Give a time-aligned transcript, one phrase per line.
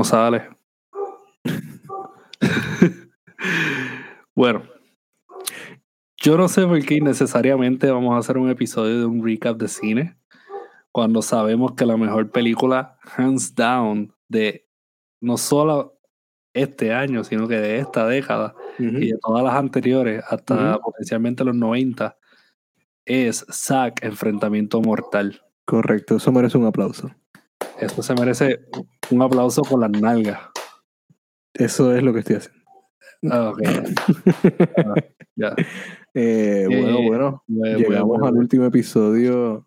[0.00, 0.48] No sale.
[4.34, 4.62] bueno.
[6.16, 9.68] Yo no sé por qué necesariamente vamos a hacer un episodio de un recap de
[9.68, 10.16] cine
[10.90, 14.66] cuando sabemos que la mejor película, hands down, de
[15.20, 16.00] no solo
[16.54, 21.56] este año, sino que de esta década y de todas las anteriores, hasta potencialmente los
[21.56, 22.16] 90,
[23.04, 25.42] es Zack Enfrentamiento Mortal.
[25.66, 27.10] Correcto, eso merece un aplauso.
[27.78, 28.64] Esto se merece
[29.10, 30.40] un aplauso con las nalgas.
[31.54, 32.60] Eso es lo que estoy haciendo.
[33.30, 33.60] Ah, ok.
[34.76, 34.94] Ah,
[35.36, 35.54] ya.
[36.14, 37.44] Eh, bueno, Eh, bueno.
[37.46, 38.38] bueno, Llegamos bueno, al bueno.
[38.40, 39.66] último episodio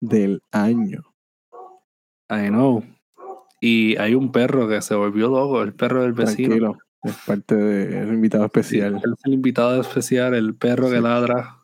[0.00, 1.02] del año.
[2.30, 2.82] I know.
[3.60, 6.48] Y hay un perro que se volvió loco, el perro del vecino.
[6.48, 6.78] Tranquilo.
[7.04, 8.94] Es parte del invitado Sí, especial.
[9.04, 11.02] él es el invitado especial, el perro que Sí.
[11.02, 11.58] ladra.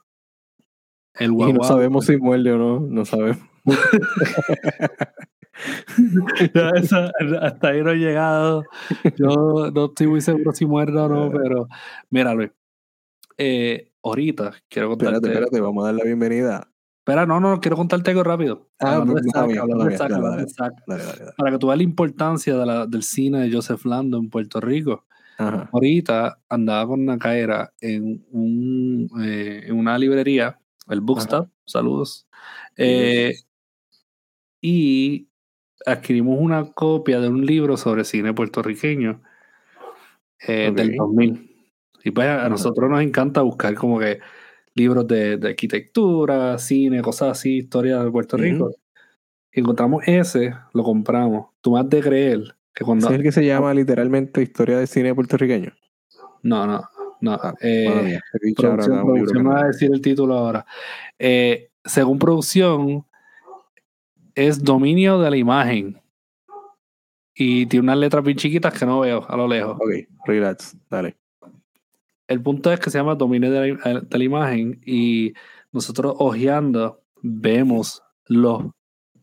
[1.15, 1.55] El y guagua.
[1.55, 2.81] no sabemos si muerde o no.
[2.81, 3.39] No sabemos.
[6.55, 7.11] Ya, esa-
[7.43, 8.65] hasta ahí no he llegado.
[9.17, 11.69] Yo no estoy muy seguro si muerde o no, pero
[12.11, 12.51] mira, Luis.
[13.39, 15.17] eh, ahorita quiero contarte.
[15.17, 15.61] Espérate, espérate.
[15.61, 16.67] Vamos a dar la bienvenida.
[17.01, 18.69] Espera, no, no, quiero contarte algo rápido.
[18.79, 19.03] Ah.
[21.37, 24.61] Para que tú veas la importancia de la- del cine de Joseph Lando en Puerto
[24.61, 25.05] Rico.
[25.39, 25.71] Ajá.
[25.73, 32.27] Ahorita andaba con una caera en, un, eh, en una librería, el Bookstop, saludos.
[32.77, 33.33] Eh,
[34.61, 35.29] y
[35.87, 39.21] adquirimos una copia de un libro sobre cine puertorriqueño
[40.47, 40.97] eh, del Ok.
[41.09, 41.51] 2000.
[42.05, 42.49] Y pues a Ajá.
[42.49, 44.21] nosotros nos encanta buscar como que
[44.75, 48.37] libros de, de arquitectura, cine, cosas así, historia de Puerto.
[48.37, 48.71] Rico.
[49.53, 51.49] Encontramos ese, lo compramos.
[51.61, 53.07] Tú has de creer que cuando...
[53.07, 55.73] ¿Ese es el que se llama literalmente Historia de Cine Puertorriqueño?
[56.43, 56.83] No, no,
[57.21, 57.33] no.
[57.33, 60.65] Ah, eh, mía, producción, producción me va a decir el título ahora.
[61.19, 63.05] Eh, según producción,
[64.35, 66.01] es dominio de la imagen.
[67.35, 69.77] Y tiene unas letras bien chiquitas que no veo a lo lejos.
[69.77, 71.17] Ok, relax, dale.
[72.29, 75.33] El punto es que se llama dominio de la, de la imagen y
[75.73, 78.65] nosotros hojeando vemos los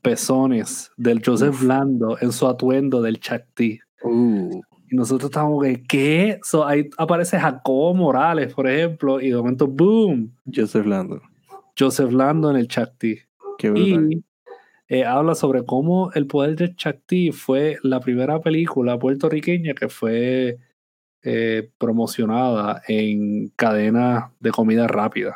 [0.02, 1.64] pezones del Joseph Uf.
[1.64, 3.80] Lando en su atuendo del Chacti.
[4.04, 6.40] Uh, Y nosotros estamos que, ¿qué?
[6.44, 10.34] So, ahí aparece Jacobo Morales, por ejemplo, y de momento, ¡boom!
[10.54, 11.22] Joseph Lando.
[11.78, 13.18] Joseph Lando en el Chacti.
[13.58, 14.14] Qué brutal.
[14.14, 14.24] Y
[14.90, 20.58] eh, habla sobre cómo El Poder del Chacti fue la primera película puertorriqueña que fue
[21.24, 25.36] eh, promocionada en cadenas de comida rápida.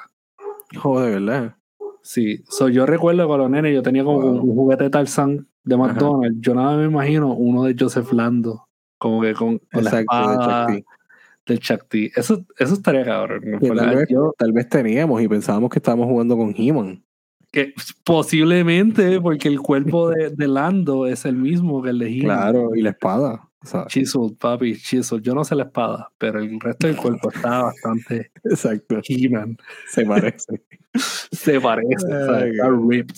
[0.78, 1.56] Joder, ¿verdad?
[2.02, 4.42] Sí, so, yo recuerdo con los nenes, yo tenía como Wow.
[4.44, 5.88] un juguete de Tarzán de Ajá.
[5.88, 6.38] McDonald's.
[6.42, 8.68] Yo nada me imagino uno de Joseph Lando,
[8.98, 10.66] como que con, con la Exacto, de espada
[11.46, 12.12] del Chacti.
[12.16, 13.42] Eso, eso estaría cabrón.
[13.60, 17.04] tal, vez, Yo- tal vez teníamos y pensábamos que estábamos jugando con He-Man.
[17.52, 17.74] Que
[18.06, 22.38] posiblemente porque el cuerpo de, de Lando es el mismo que el de He-Man.
[22.38, 23.48] Claro, y la espada.
[23.88, 25.22] Chisel, papi, Chisel.
[25.22, 29.58] Yo no sé la espada, pero el resto del cuerpo está bastante exacto, He-Man.
[29.90, 30.62] se parece.
[31.32, 31.94] Se parece.
[32.06, 33.16] está ripped.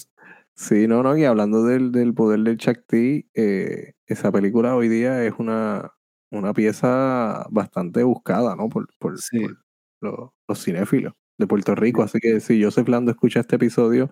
[0.53, 5.23] sí, no, no, y hablando del, del poder del Chakti, eh, esa película hoy día
[5.25, 5.91] es una,
[6.29, 8.69] una pieza bastante buscada, ¿no?
[8.69, 9.39] Por, por, Sí.
[9.39, 9.57] por
[10.01, 12.03] los, los cinéfilos de Puerto Rico.
[12.03, 14.11] Así que si Joseph Lando escucha este episodio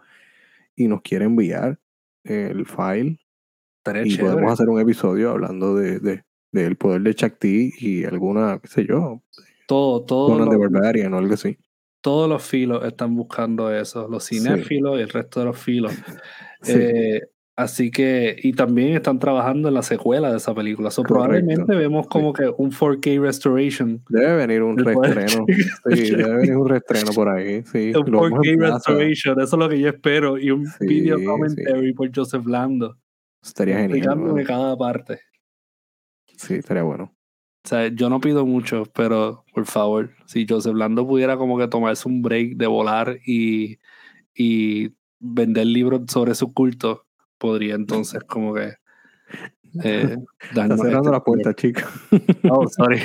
[0.75, 1.79] y nos quiere enviar
[2.23, 3.19] el file,
[4.03, 4.33] y chévere.
[4.33, 8.85] podemos hacer un episodio hablando de, de, del poder de Chakti y alguna, qué sé
[8.85, 9.23] yo,
[9.67, 11.57] Todo, todo de Barbarian o algo así.
[12.01, 14.39] todos los filos están buscando eso, los Sí.
[14.39, 15.91] cinéfilos y el resto de los filos.
[16.63, 16.73] Sí.
[16.75, 17.21] Eh,
[17.55, 20.89] así que, y también están trabajando en la secuela de esa película.
[20.91, 24.03] So, probablemente vemos como que un 4K restoration.
[24.09, 25.27] Debe venir un de
[25.95, 27.63] Sí, debe venir un reestreno por ahí.
[27.63, 28.73] Sí, un lo vemos 4K en plaza.
[28.75, 30.37] restoration, eso es lo que yo espero.
[30.37, 31.25] Y un Sí, video sí.
[31.25, 32.97] commentary por Joseph Lando,
[33.43, 33.97] Estaría genial.
[33.97, 34.47] explicándome mano.
[34.47, 35.19] cada parte.
[36.37, 37.13] Sí, estaría bueno.
[37.63, 41.67] O sea, yo no pido mucho, pero por favor, si Joseph Lando pudiera como que
[41.67, 43.77] tomarse un break de volar y,
[44.33, 47.05] y vender libros sobre su culto,
[47.41, 48.73] podría entonces como que
[49.83, 51.89] eh, Está cerrando este la puerta, chica.
[52.49, 53.01] Oh, sorry.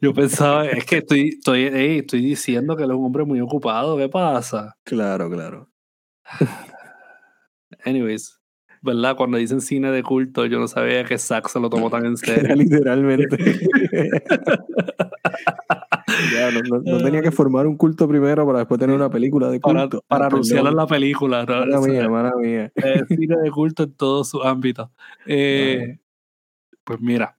[0.00, 3.40] Yo pensaba, es que estoy, estoy, ey, estoy diciendo que él es un hombre muy
[3.40, 3.96] ocupado.
[3.96, 4.76] ¿Qué pasa?
[4.84, 5.68] Claro, claro.
[7.84, 8.38] Anyways,
[8.82, 9.16] ¿verdad?
[9.16, 12.16] Cuando dicen cine de culto, yo no sabía que Zack se lo tomó tan en
[12.18, 12.54] serio.
[12.54, 13.38] literalmente.
[16.32, 19.48] Ya, no, no- no tenía que formar un culto primero para después tener una película
[19.50, 20.02] de culto.
[20.08, 20.76] para Ah, perdón.
[20.76, 21.44] la película.
[21.46, 22.72] Mala O sea, mía, mala mía.
[22.76, 24.88] eh, cine de culto en todos sus ámbitos.
[25.26, 25.98] Eh,
[26.84, 27.36] pues mira.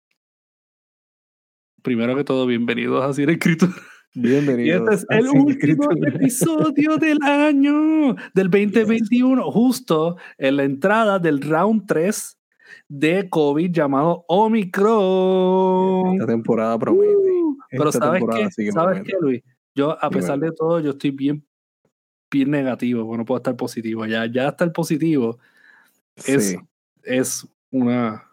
[1.81, 3.71] Primero que todo, bienvenidos a Cine Escritura.
[4.13, 4.81] Y Bienvenidos.
[4.91, 6.09] este es el último Escritura.
[6.09, 12.37] episodio del año del 2021, justo en la entrada del round 3
[12.93, 16.13] de COVID llamado Omicron.
[16.15, 17.05] Esta temporada promete.
[17.15, 18.51] Uh, pero Esta ¿sabes temporada qué?
[18.51, 19.11] sí que ¿Sabes promete.
[19.11, 19.43] qué, Luis?
[19.73, 21.45] Yo, a pesar de todo, yo estoy bien,
[22.29, 24.05] bien negativo, porque no puedo estar positivo.
[24.07, 25.39] Ya, ya estar positivo
[26.17, 26.57] es, Sí,
[27.03, 28.27] es una,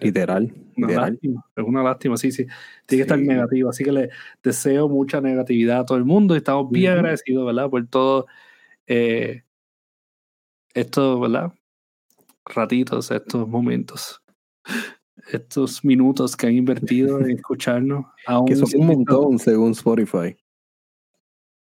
[0.00, 0.44] literal.
[0.76, 1.10] una literal.
[1.14, 1.44] lástima.
[1.56, 2.46] Es una lástima, sí, sí.
[2.86, 3.70] Tiene que estar negativo.
[3.70, 4.10] Así que le
[4.44, 7.68] deseo mucha negatividad a todo el mundo y estamos bien agradecidos, ¿verdad?
[7.68, 8.26] Por todo
[8.86, 9.42] eh,
[10.72, 11.52] estos, ¿verdad?
[12.46, 14.22] Ratitos, estos momentos,
[15.32, 18.06] estos minutos que han invertido en escucharnos.
[18.26, 20.36] Aún Que son un montón según Spotify.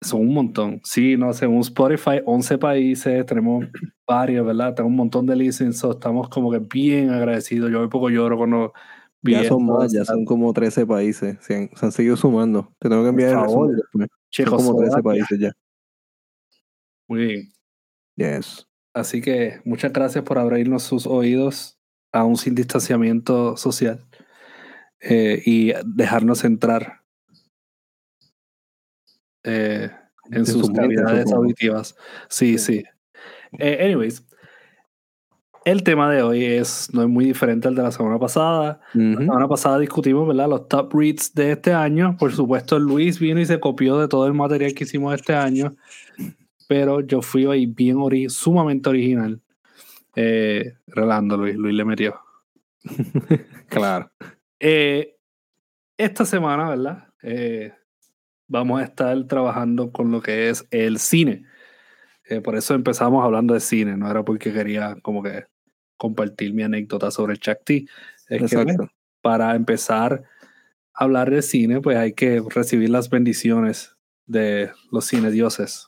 [0.01, 0.81] Son un montón.
[0.83, 3.65] Sí, no, según Spotify, 11 países, tenemos
[4.05, 4.75] varios, ¿verdad?
[4.75, 7.71] Tenemos un montón de licenses, so estamos como que bien agradecidos.
[7.71, 8.73] Yo un poco lloro cuando
[9.23, 11.37] Ya son más, ya son como 13 países.
[11.41, 12.73] Se han, se han seguido sumando.
[12.79, 13.69] Te tengo que enviar el favor.
[13.69, 15.01] Son como 13 Checoslovaquia.
[15.01, 15.51] países ya.
[17.07, 17.51] Muy bien.
[18.17, 18.67] Yes.
[18.95, 21.77] Así que muchas gracias por abrirnos sus oídos
[22.13, 23.99] aún sin distanciamiento social
[25.01, 27.01] eh, y dejarnos entrar
[29.43, 29.91] eh,
[30.31, 31.97] en sus cavidades auditivas.
[32.29, 32.85] Sí, sí.
[33.59, 34.25] Eh, anyways,
[35.65, 38.79] el tema de hoy es no es muy diferente al de la semana pasada.
[38.93, 39.23] La Ujú.
[39.23, 40.47] semana pasada discutimos ¿verdad?
[40.47, 42.15] los top reads de este año.
[42.17, 45.75] Por supuesto, Luis vino y se copió de todo el material que hicimos este año.
[46.67, 49.41] Pero yo fui ahí bien ori- sumamente original.
[50.15, 51.55] Eh, relando, Luis.
[51.55, 52.19] Luis le metió.
[53.69, 54.11] Claro.
[54.59, 55.15] Eh,
[55.97, 57.07] esta semana, ¿verdad?
[57.23, 57.73] Eh,
[58.47, 61.45] vamos a estar trabajando con lo que es el cine.
[62.29, 65.45] Eh, por eso empezamos hablando de cine, no era porque quería como que
[65.97, 67.87] compartir mi anécdota sobre el Chakti.
[68.29, 68.63] Es que Exacto.
[68.65, 68.89] bueno,
[69.21, 70.23] para empezar
[70.93, 73.95] a hablar de cine, pues hay que recibir las bendiciones
[74.27, 75.87] de los cine dioses.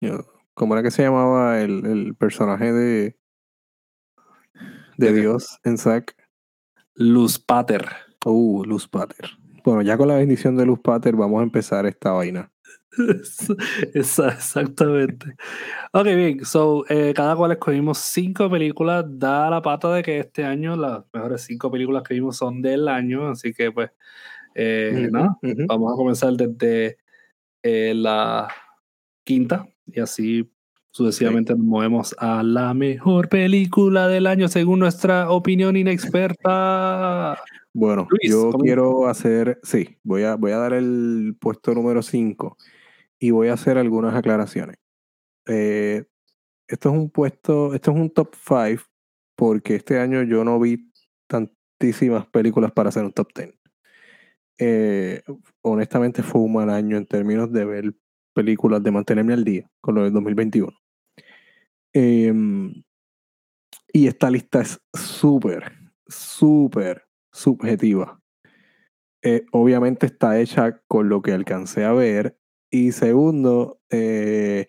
[0.00, 3.16] Yo- ¿Cómo era que se llamaba el, el personaje de,
[4.98, 5.12] de.
[5.14, 6.14] Dios en Zack?
[6.94, 7.86] Luz Pater.
[8.24, 9.30] Uh, Luz Pater.
[9.64, 12.52] Bueno, ya con la bendición de Luz Pater vamos a empezar esta vaina.
[13.94, 15.34] Exactamente.
[15.92, 16.44] Ok, bien.
[16.44, 19.04] So, eh, cada cual escogimos cinco películas.
[19.08, 22.88] Da la pata de que este año las mejores cinco películas que vimos son del
[22.88, 23.28] año.
[23.28, 23.90] Así que, pues,
[24.54, 25.08] eh.
[25.66, 26.98] Vamos a comenzar desde
[27.62, 28.48] eh, la
[29.24, 30.50] quinta y así
[30.90, 37.38] sucesivamente nos movemos a la mejor película del año según nuestra opinión inexperta.
[37.72, 42.56] Bueno, Luis, yo quiero hacer, sí, voy a, voy a dar el puesto número 5
[43.18, 44.76] y voy a hacer algunas aclaraciones.
[45.46, 46.04] Eh,
[46.68, 48.82] esto es un puesto, esto es un top 5
[49.34, 50.92] porque este año yo no vi
[51.26, 53.54] tantísimas películas para hacer un top 10.
[54.58, 55.22] Eh,
[55.62, 57.94] honestamente fue un mal año en términos de ver
[58.32, 60.72] películas, de mantenerme al día con lo del 2021.
[61.92, 62.82] Em,
[63.92, 65.72] y esta lista es súper,
[66.06, 68.20] súper subjetiva.
[69.22, 72.38] Eh, obviamente está hecha con lo que alcancé a ver.
[72.70, 74.66] Y segundo, eh,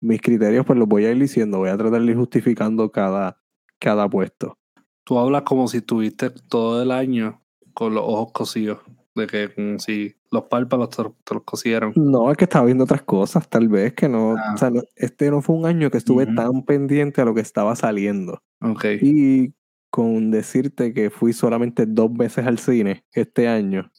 [0.00, 3.40] mis criterios pues los voy a ir diciendo, voy a tratar de ir justificando cada,
[3.78, 4.58] cada puesto.
[5.04, 8.80] Tú hablas como si estuviste todo el año con los ojos cosidos.
[9.14, 11.92] De que como si los párpados te, te los cosieron.
[11.96, 14.52] No, es que estaba viendo otras cosas, tal vez que no, Ah.
[14.54, 16.34] o sea, no- este no fue un año que estuve Ujú.
[16.34, 18.42] tan pendiente a lo que estaba saliendo.
[18.60, 18.84] Ok.
[19.02, 19.54] Y
[19.90, 23.90] con decirte que fui solamente dos veces al cine este año,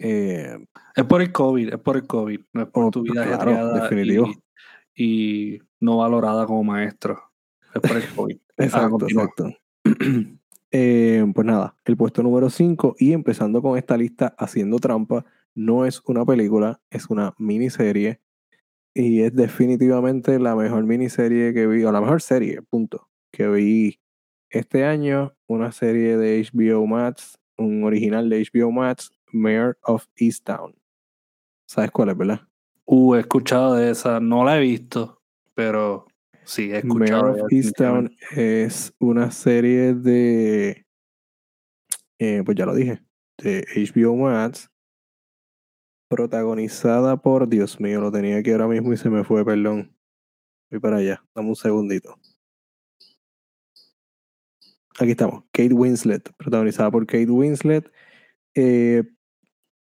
[0.00, 0.56] eh,
[0.96, 2.40] Es por el COVID, es por el COVID.
[2.52, 4.28] No es por Oh, tu vida claro, definitivo.
[4.94, 7.20] Y, y no valorada como maestro.
[7.74, 8.36] Es por el COVID.
[8.56, 9.24] Exacto, continúa.
[9.24, 9.50] exacto.
[10.76, 15.86] Eh, pues nada, el puesto número 5 y empezando con esta lista haciendo trampa, no
[15.86, 18.20] es una película, es una miniserie
[18.92, 24.00] y es definitivamente la mejor miniserie que vi, o la mejor serie, punto, que vi
[24.50, 30.74] este año, una serie de HBO Max, un original de HBO Max, Mayor of Easttown.
[31.68, 32.40] ¿Sabes cuál es, verdad?
[32.84, 34.18] Uh, he escuchado de esa.
[34.18, 35.22] No la he visto,
[35.54, 36.08] pero
[36.44, 37.22] sí, he escuchado.
[37.22, 40.86] Mayor of Easttown es una serie de,
[42.18, 43.02] eh, pues ya lo dije,
[43.38, 44.70] de HBO Max,
[46.08, 49.96] protagonizada por, Dios mío, lo tenía aquí ahora mismo y se me fue, perdón.
[50.70, 52.18] Voy para allá, dame un segundito.
[54.98, 57.90] Aquí estamos, Kate Winslet, protagonizada por Kate Winslet,
[58.54, 59.02] eh,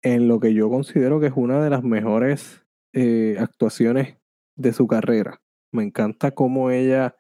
[0.02, 4.18] en lo que yo considero que es una de las mejores eh, actuaciones
[4.56, 5.42] de su carrera.
[5.72, 7.16] Me encanta cómo ella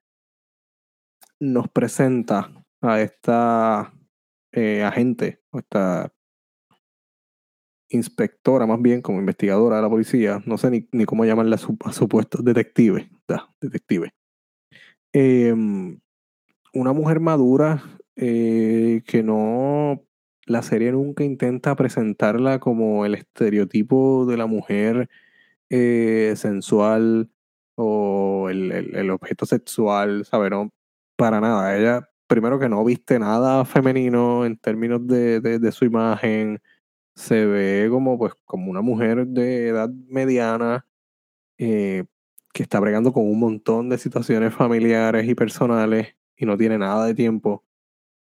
[1.39, 2.51] nos presenta
[2.81, 3.93] a esta
[4.51, 6.13] eh, agente, o esta
[7.89, 11.59] inspectora más bien, como investigadora de la policía, no sé ni, ni cómo llamarla a
[11.59, 13.09] su, a su puesto, detective,
[13.61, 14.11] detective.
[15.13, 15.99] Em,
[16.73, 17.83] una mujer madura
[18.15, 20.03] eh, que no,
[20.45, 25.09] la serie nunca intenta presentarla como el estereotipo de la mujer
[25.69, 27.29] eh, sensual
[27.77, 30.49] o el, el, objeto sexual, ¿sabes?
[30.51, 30.71] No,
[31.15, 31.77] para nada.
[31.77, 36.61] Ella, primero que no viste nada femenino en términos de, de, su imagen,
[37.15, 40.87] se ve como, pues, como una mujer de edad mediana
[41.59, 42.05] eh,
[42.53, 47.05] que está bregando con un montón de situaciones familiares y personales y no tiene nada
[47.05, 47.63] de tiempo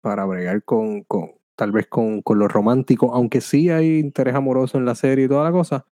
[0.01, 4.77] para bregar con, con tal vez con, con, lo romántico, aunque sí hay interés amoroso
[4.79, 5.85] en la serie y toda la cosa,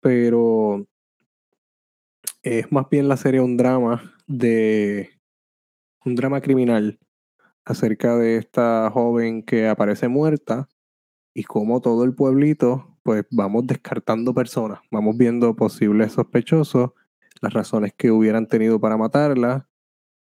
[0.00, 0.86] pero
[2.42, 5.10] es más bien la serie un drama de
[6.04, 6.98] un drama criminal
[7.64, 10.68] acerca de esta joven que aparece muerta
[11.34, 16.90] y como todo el pueblito pues vamos descartando personas, vamos viendo posibles sospechosos,
[17.40, 19.68] las razones que hubieran tenido para matarla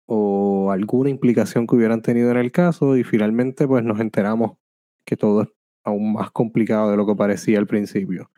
[0.08, 4.58] o alguna implicación que hubieran tenido en el caso y finalmente pues nos enteramos
[5.06, 5.50] que todo es
[5.84, 8.32] aún más complicado de lo que parecía al principio.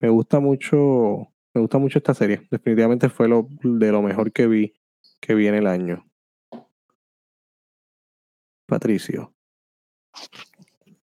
[0.00, 2.46] Me gusta mucho, me gusta mucho esta serie.
[2.50, 4.74] Definitivamente fue lo de lo mejor que vi
[5.20, 6.06] que vi en el año.
[8.66, 9.34] Patricio.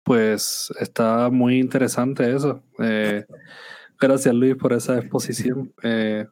[0.03, 2.61] Pues está muy interesante eso.
[2.79, 3.25] Eh,
[3.99, 5.73] gracias Luis por esa exposición.
[5.81, 6.25] Eh,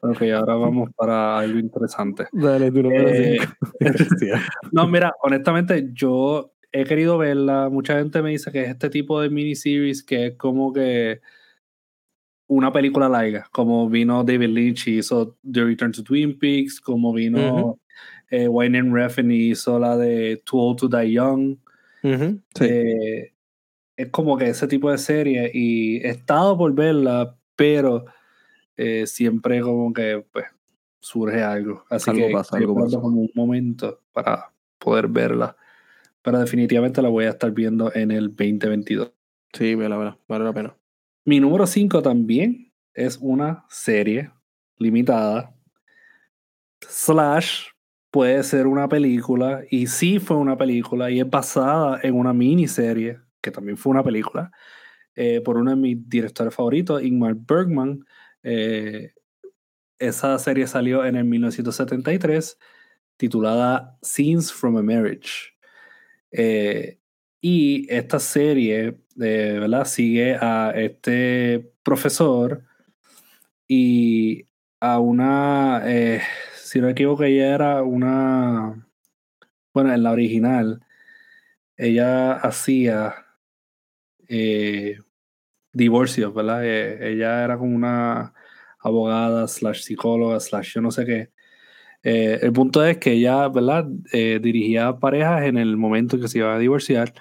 [0.00, 2.26] Ok, ahora vamos para algo interesante.
[2.32, 3.38] Dale, tú eh,
[4.72, 7.68] no, mira, honestamente, yo he querido verla.
[7.68, 11.20] Mucha gente me dice que es este tipo de miniseries que es como que
[12.48, 17.12] una película larga, como vino David Lynch y hizo The Return to Twin Peaks, como
[17.12, 17.78] vino
[18.30, 21.58] eh, Wayne and Refn y hizo la de Too Old to Die Young.
[22.02, 23.32] Eh,
[23.96, 28.06] es como que ese tipo de serie y he estado por verla, pero
[28.76, 30.46] eh, siempre como que pues
[31.00, 31.84] surge algo.
[31.90, 33.00] Así que pasa, algo pasa.
[33.00, 35.56] como un momento para poder verla.
[36.22, 39.12] Pero definitivamente la voy a estar viendo en el 2022.
[39.52, 40.77] Sí, vale, vale, vale la pena.
[41.28, 44.32] Mi número 5 también es una serie
[44.78, 45.54] limitada.
[46.80, 47.64] Slash
[48.10, 53.20] puede ser una película, y sí fue una película, y es basada en una miniserie,
[53.42, 54.50] que también fue una película,
[55.16, 58.06] eh, por uno de mis directores favoritos, Ingmar Bergman,
[58.42, 59.12] eh,
[59.98, 62.56] esa serie salió en el 1973,
[63.18, 65.52] titulada Scenes from a Marriage.
[66.30, 66.97] Eh,
[67.40, 69.84] y esta serie, eh, ¿verdad?
[69.84, 72.64] Sigue a este profesor
[73.66, 74.46] y
[74.80, 75.84] a una,
[76.54, 78.86] si no me equivoco, ella era una,
[79.74, 80.80] bueno, en la original,
[81.76, 83.26] ella hacía
[85.72, 86.64] divorcios, ¿verdad?
[86.64, 88.34] Eh, ella era como una
[88.80, 91.30] abogada, slash psicóloga, slash yo no sé qué.
[92.02, 93.86] Eh, el punto es que ella, ¿verdad?
[94.12, 97.12] Eh, dirigía parejas en el momento que se iba a divorciar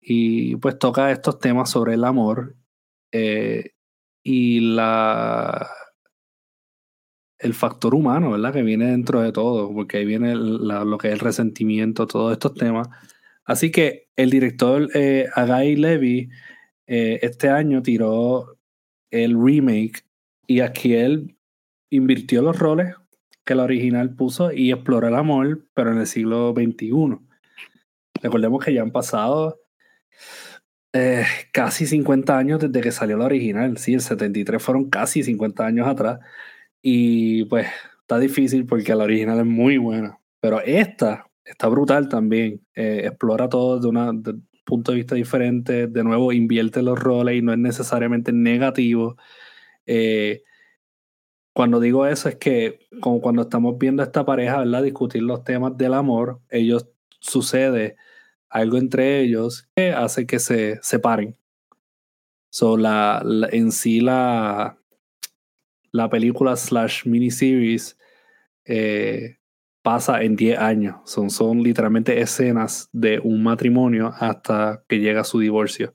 [0.00, 2.56] y pues toca estos temas sobre el amor
[4.22, 5.68] y la
[7.38, 8.52] el factor humano, ¿verdad?
[8.52, 12.54] Que viene dentro de todo, porque ahí viene lo que es el resentimiento, todos estos
[12.54, 12.88] temas.
[13.44, 14.88] Así que el director
[15.34, 16.30] Agai Levy
[16.86, 18.58] eh, este año tiró
[19.10, 20.04] el remake
[20.46, 21.36] y aquí él
[21.90, 22.94] invirtió los roles
[23.46, 27.18] que la original puso y exploró el amor, pero en el siglo XXI.
[28.22, 29.60] Recordemos que ya han pasado
[30.92, 33.78] eh, casi 50 años desde que salió la original.
[33.78, 36.18] Sí, el 73 fueron casi 50 años atrás.
[36.82, 37.68] Y pues
[38.00, 40.18] está difícil porque la original es muy buena.
[40.40, 42.60] Pero esta está brutal también.
[42.74, 44.12] Eh, explora todo de una,
[44.66, 49.16] punto de vista diferente, de nuevo invierte los roles y no es necesariamente negativo.
[49.86, 50.42] Eh,
[51.56, 54.82] cuando digo eso es que como cuando estamos viendo a esta pareja, ¿verdad?
[54.82, 56.86] Discutir los temas del amor, ellos
[57.18, 57.96] sucede
[58.50, 61.34] algo entre ellos que hace que se separen.
[62.50, 64.76] So, la, en sí la,
[65.92, 67.96] la película slash miniseries
[68.66, 69.38] eh,
[69.80, 70.96] pasa en 10 años.
[71.06, 75.94] Son, son literalmente escenas de un matrimonio hasta que llega su divorcio.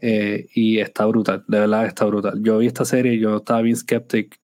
[0.00, 2.40] Eh, y está brutal, de verdad está brutal.
[2.44, 4.41] Yo vi esta serie y yo estaba bien skeptic.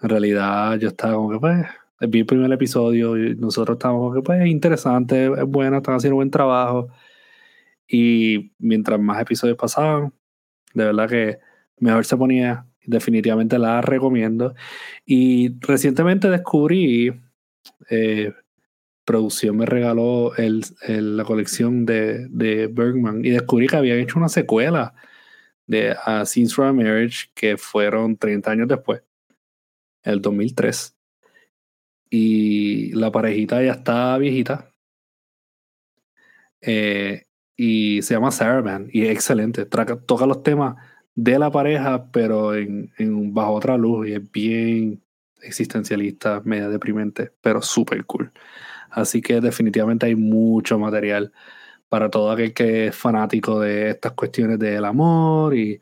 [0.00, 1.66] En realidad yo estaba como que pues,
[2.10, 6.16] vi el primer episodio y nosotros estábamos como que pues interesante, es buena, están haciendo
[6.16, 6.88] buen trabajo.
[7.88, 10.12] Y mientras más episodios pasaban,
[10.74, 11.38] de verdad que
[11.78, 12.66] mejor se ponía.
[12.86, 14.54] Definitivamente la recomiendo.
[15.04, 17.12] Y recientemente descubrí
[17.90, 18.32] eh,
[19.04, 24.28] producción me regaló el, la colección de, de, Bergman y descubrí que habían hecho una
[24.28, 24.92] secuela
[25.66, 29.02] de A Scenes from a Marriage que fueron 30 años después,
[30.12, 30.94] el 2003.
[32.10, 34.72] y la parejita ya está viejita.
[36.60, 37.24] Eh,
[37.56, 39.66] y se llama Sarah y es excelente.
[39.66, 40.76] toca los temas
[41.14, 42.92] de la pareja, pero en,
[43.34, 45.02] bajo otra luz y es bien
[45.42, 48.32] existencialista, media deprimente, pero súper cool.
[48.90, 51.32] Así que definitivamente hay mucho material
[51.88, 55.80] para todo aquel que es fanático de estas cuestiones del amor y,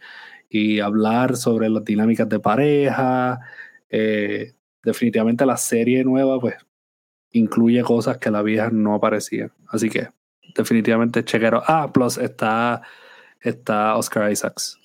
[0.49, 3.40] y hablar sobre las dinámicas de pareja.
[3.90, 6.54] Eh, definitivamente la serie nueva pues
[7.32, 9.52] incluye cosas que la vieja no aparecían.
[9.68, 10.08] Así que
[10.54, 11.62] definitivamente chequero.
[11.66, 12.82] Ah, plus está,
[13.40, 14.78] está Oscar Isaacs.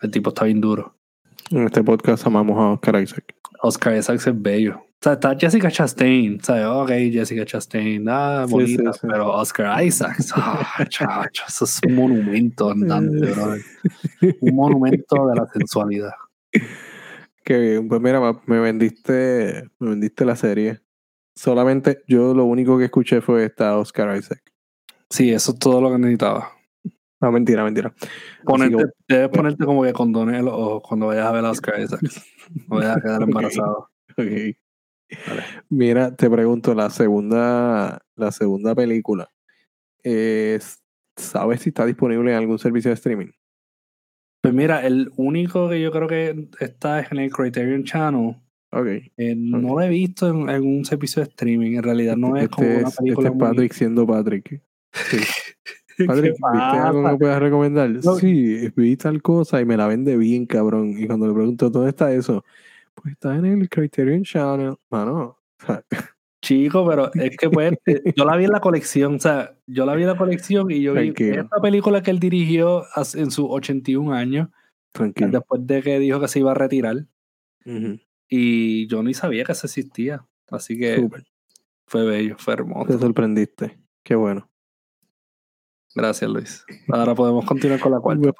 [0.00, 0.94] El tipo está bien duro.
[1.50, 3.34] En este podcast amamos a Oscar Isaac.
[3.62, 4.76] Oscar Isaacs es bello.
[4.78, 6.66] O sea, está Jessica Chastain, ¿sabes?
[6.66, 13.32] Ok, Jessica Chastain, ah, bonita, pero Oscar Isaacs, oh, chacho, eso es un monumento andante,
[13.32, 13.54] bro.
[14.42, 16.12] Un monumento de la sensualidad.
[17.44, 20.80] Qué bien, pues mira, me vendiste, me vendiste la serie.
[21.34, 24.42] Solamente yo lo único que escuché fue esta Oscar Isaac.
[25.08, 26.52] Sí, eso es todo lo que necesitaba.
[27.20, 27.94] No, mentira, mentira.
[28.44, 32.00] Ponerte, debes ponerte como que condones o cuando vayas a ver a Oscar Isaac.
[32.68, 33.90] No vayas a quedar embarazado.
[34.12, 34.56] Okay.
[35.68, 39.28] Mira, te pregunto, la segunda, la segunda película,
[41.16, 43.30] ¿sabes si está disponible en algún servicio de streaming?
[44.42, 48.36] Pues mira, el único que yo creo que está es en el Criterion Channel.
[48.72, 49.10] Okay.
[49.16, 51.76] Eh, no lo he visto en algún servicio de streaming.
[51.76, 53.28] En realidad no es como este una película.
[53.28, 54.62] Este es Patrick siendo Patrick.
[56.06, 57.90] Patrick, ¿viste algo que me puedas recomendar?
[58.18, 60.94] Sí, vi tal cosa y me la vende bien, cabrón.
[60.96, 62.44] Y cuando le pregunto, ¿dónde está eso?
[62.94, 64.76] Pues está en el Criterion Channel.
[64.88, 65.36] Mano.
[66.42, 69.84] Chico, pero es que pues, eh, yo la vi en la colección, o sea, yo
[69.86, 73.46] la vi en la colección y yo vi esta película que él dirigió en sus
[73.48, 74.48] 81 años,
[74.92, 75.30] Tranquilo.
[75.30, 77.06] después de que dijo que se iba a retirar.
[78.28, 80.26] Y yo ni sabía que eso existía.
[80.50, 81.08] Así que
[81.86, 82.92] fue bello, fue hermoso.
[82.92, 83.78] Te sorprendiste.
[84.02, 84.48] Qué bueno.
[85.94, 86.64] Gracias, Luis.
[86.88, 88.32] Ahora podemos continuar con la cuarta.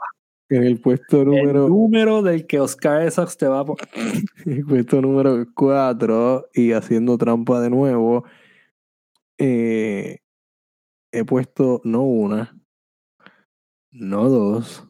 [0.50, 1.66] En el puesto número.
[1.66, 3.88] El número del que Oscar Isaacs te va a poner.
[4.44, 8.24] El puesto número 4 y haciendo trampa de nuevo.
[9.38, 10.18] Eh,
[11.12, 12.60] he puesto no una,
[13.92, 14.86] no dos.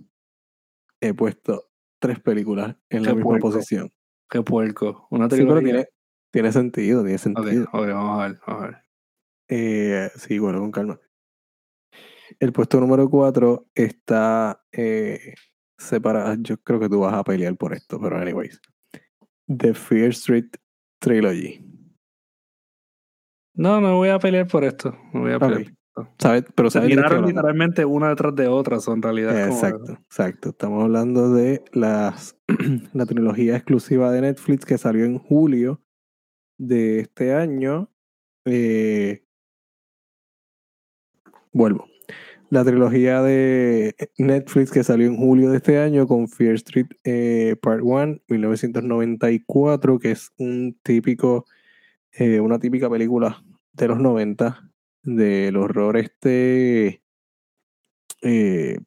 [1.01, 3.93] He puesto tres películas en la misma posición.
[4.31, 5.07] Qué puerco.
[5.11, 5.87] Una sí, pero tiene,
[6.33, 7.65] tiene sentido, tiene sentido.
[7.73, 8.77] Ok, vamos a ver, vamos a ver.
[9.49, 11.01] Eh, sí, bueno, con calma.
[12.39, 15.35] El puesto número 4 está eh,
[15.81, 16.35] separado.
[16.41, 18.61] Yo creo que tú vas a pelear por esto, pero anyways.
[19.47, 20.57] The Fear Street
[21.01, 21.65] Trilogy.
[23.55, 24.97] No, no voy a pelear por esto.
[25.13, 25.75] No voy a pelear.
[26.19, 26.45] ¿Sabes?
[26.55, 29.49] Pero Se literalmente una detrás de otra, son realidad.
[29.49, 30.51] exacto, exacto.
[30.51, 32.37] Estamos hablando de las,
[32.95, 35.83] la trilogía exclusiva de Netflix que salió en julio
[36.59, 37.91] de este año.
[38.47, 39.25] Eh,
[41.53, 41.91] vuelvo
[42.51, 47.55] la trilogía de Netflix que salió en julio de este año con Fear Street eh,
[47.63, 51.47] Part 1, 1994, que es un típico,
[52.13, 54.69] eh, una típica película de los 90
[55.05, 57.03] del horror este
[58.23, 58.79] eh,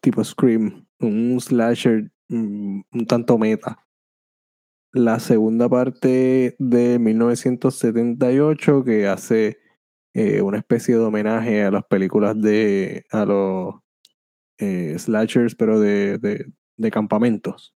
[0.00, 3.80] tipo Scream, un slasher mm, un tanto meta.
[4.92, 9.63] La segunda parte de 1978 que hace
[10.16, 13.74] eh, una especie de homenaje a las películas de, a los
[14.58, 16.18] eh, slashers, pero de,
[16.76, 17.74] de, campamentos.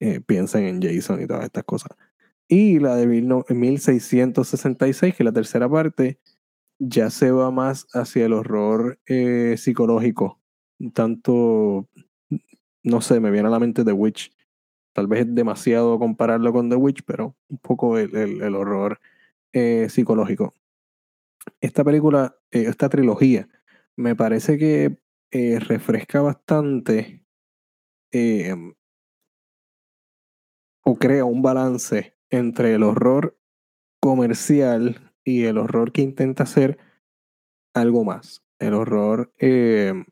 [0.00, 1.96] Eh, piensen en Jason y todas estas cosas.
[2.46, 6.20] Y la de 1666, que es la tercera parte,
[6.78, 8.98] ya se va más hacia el horror
[9.56, 10.40] psicológico.
[10.92, 11.88] Tanto,
[12.82, 14.30] no sé, me viene a la mente The Witch.
[14.92, 19.00] Tal vez es demasiado compararlo con The Witch, pero un poco el, el, el horror
[19.88, 20.54] psicológico
[21.60, 23.48] esta película, eh, esta trilogía,
[23.96, 24.98] me parece que
[25.30, 27.24] eh, refresca bastante
[28.12, 28.74] em,
[30.84, 33.38] o crea un balance entre el horror
[34.00, 36.78] comercial y el horror que intenta hacer
[37.74, 38.42] algo más.
[38.58, 40.04] El horror, em,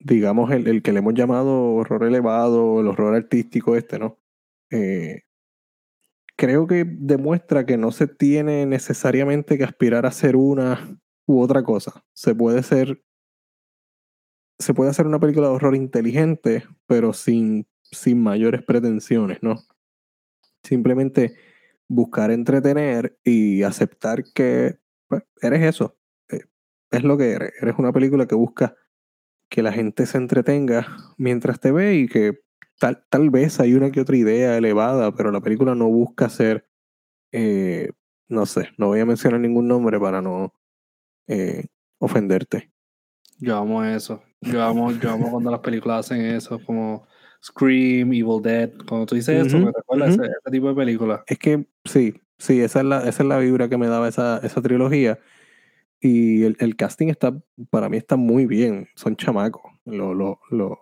[0.00, 4.18] digamos, el, el, que le hemos llamado horror elevado, el horror artístico este, ¿no?
[6.36, 11.62] Creo que demuestra que no se tiene necesariamente que aspirar a ser una u otra
[11.62, 12.04] cosa.
[12.12, 13.02] Se puede ser.
[14.58, 19.56] Se puede hacer una película de horror inteligente, pero sin, sin mayores pretensiones, ¿no?
[20.62, 21.34] Simplemente
[21.88, 25.96] buscar entretener y aceptar que pues, eres eso.
[26.30, 26.44] Eh,
[26.90, 27.52] es lo que eres.
[27.60, 28.76] Eres una película que busca
[29.48, 32.43] que la gente se entretenga mientras te ve y que
[32.84, 36.68] Tal, tal vez hay una que otra idea elevada, pero la película no busca ser
[37.32, 37.92] eh,
[38.28, 40.52] no sé, no voy a mencionar ningún nombre para no
[41.26, 41.64] eh,
[41.96, 42.70] ofenderte.
[43.38, 44.22] Yo amo eso.
[44.42, 47.06] Yo amo, yo amo cuando las películas hacen eso, como
[47.42, 48.70] Scream, Evil Dead.
[48.86, 51.22] Cuando tú dices eso, me recuerda ese tipo de películas.
[51.26, 54.40] Es que sí, sí, esa es la, esa es la vibra que me daba esa,
[54.42, 55.18] esa trilogía.
[56.00, 57.34] Y el, el casting está,
[57.70, 58.88] para mí está muy bien.
[58.94, 59.72] Son chamacos.
[59.86, 60.80] Lo- lo- lo-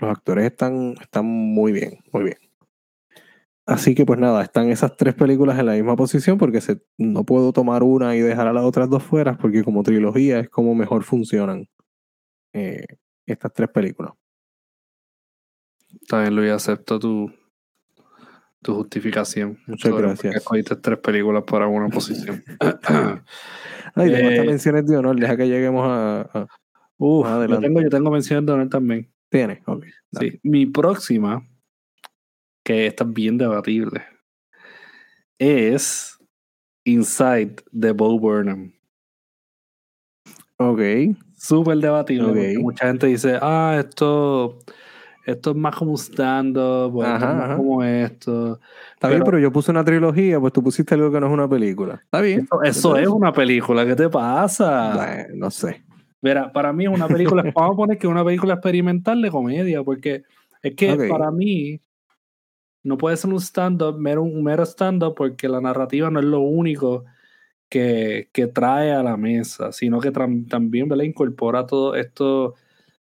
[0.00, 2.36] los actores están, están muy bien, muy bien.
[3.66, 7.24] Así que pues nada, están esas tres películas en la misma posición porque se, no
[7.24, 10.74] puedo tomar una y dejar a las otras dos fuera porque como trilogía es como
[10.74, 11.68] mejor funcionan
[12.52, 12.84] eh,
[13.26, 14.12] estas tres películas.
[16.08, 17.32] También Luis, acepto tu,
[18.62, 19.58] tu justificación.
[19.66, 20.36] Muchas sobre gracias.
[20.36, 22.42] escogiste tres películas para una posición.
[23.94, 26.20] Ay, tengo estas Eh, menciones de honor, deja que lleguemos a...
[26.22, 26.46] a-
[27.02, 29.10] Uf, yo tengo, yo tengo menciones de honor también.
[29.30, 29.84] Tienes, ok.
[30.10, 30.30] dale.
[30.32, 30.40] Sí.
[30.42, 31.46] Mi próxima,
[32.64, 34.02] que está bien debatible,
[35.38, 36.18] es
[36.84, 38.72] Inside de Bo Burnham.
[40.58, 40.80] Ok,
[41.36, 42.58] Súper debatible.
[42.58, 44.58] mucha gente dice, ah, esto,
[45.24, 48.60] esto es más como un stand-up, es más como esto.
[48.92, 51.32] está bien, Pero- pero yo puse una trilogía, pues tú pusiste algo que no es
[51.32, 51.94] una película.
[52.04, 52.40] Está bien.
[52.40, 54.94] Eso, eso es una película, ¿qué te pasa?
[54.94, 55.82] Bueno, no sé.
[56.20, 59.82] Para mí es una película, vamos a poner que es una película experimental de comedia,
[59.82, 60.22] porque
[60.62, 61.80] es que para mí
[62.82, 66.40] no puede ser un stand-up, mero, un mero stand-up, porque la narrativa no es lo
[66.40, 67.04] único
[67.68, 71.04] que, que trae a la mesa, sino que también ¿verdad?
[71.04, 72.54] incorpora todos estos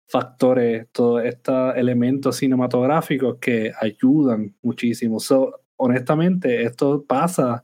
[0.08, 5.20] factores, todos estos elementos cinematográficos que ayudan muchísimo.
[5.20, 7.64] So, honestamente, esto pasa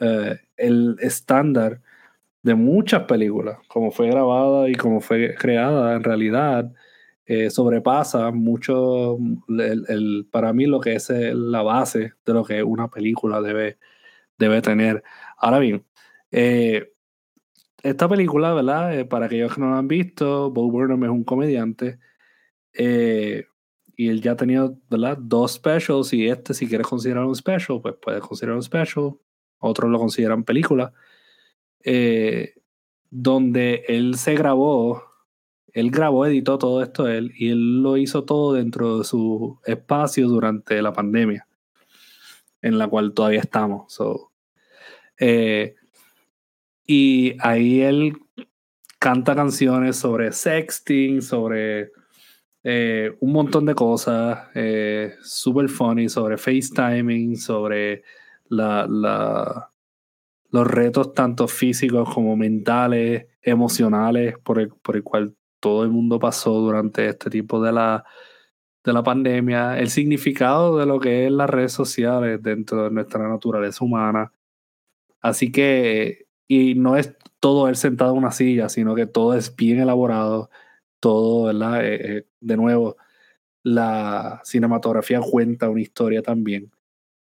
[0.00, 1.80] eh, el estándar
[2.46, 6.72] de muchas películas, como fue grabada y como fue creada en realidad,
[7.24, 12.88] eh, sobrepasa mucho el, para mí lo que es la base de lo que una
[12.88, 13.78] película debe,
[14.38, 15.02] debe tener.
[15.36, 15.84] Ahora bien,
[16.30, 16.92] eh,
[17.82, 18.96] esta película, ¿verdad?
[18.96, 21.98] Eh, para aquellos que no la han visto, Bo Burnham es un comediante
[22.72, 25.18] y él ya ha tenido, ¿verdad?
[25.20, 29.16] Dos specials y este, si quieres considerar un special, pues puedes considerar un special.
[29.58, 30.92] Otros lo consideran película.
[31.86, 32.54] Eh,
[33.10, 35.04] donde él se grabó,
[35.72, 40.26] él grabó, editó todo esto él y él lo hizo todo dentro de su espacio
[40.26, 41.46] durante la pandemia,
[42.60, 43.92] en la cual todavía estamos.
[43.92, 44.32] So,
[45.20, 45.76] eh,
[46.86, 48.16] y ahí él
[48.98, 51.92] canta canciones sobre sexting, sobre
[52.64, 58.02] eh, un montón de cosas, eh, super funny, sobre FaceTiming, sobre
[58.48, 59.70] la, la,
[60.56, 66.18] los retos tanto físicos como mentales, emocionales, por el, por el cual todo el mundo
[66.18, 68.04] pasó durante este tipo de la,
[68.82, 73.28] de la pandemia, el significado de lo que es las redes sociales dentro de nuestra
[73.28, 74.32] naturaleza humana.
[75.20, 79.54] Así que, y no es todo él sentado en una silla, sino que todo es
[79.56, 80.48] bien elaborado,
[81.00, 81.84] todo, ¿verdad?
[81.84, 82.96] Eh, eh, de nuevo,
[83.62, 86.72] la cinematografía cuenta una historia también.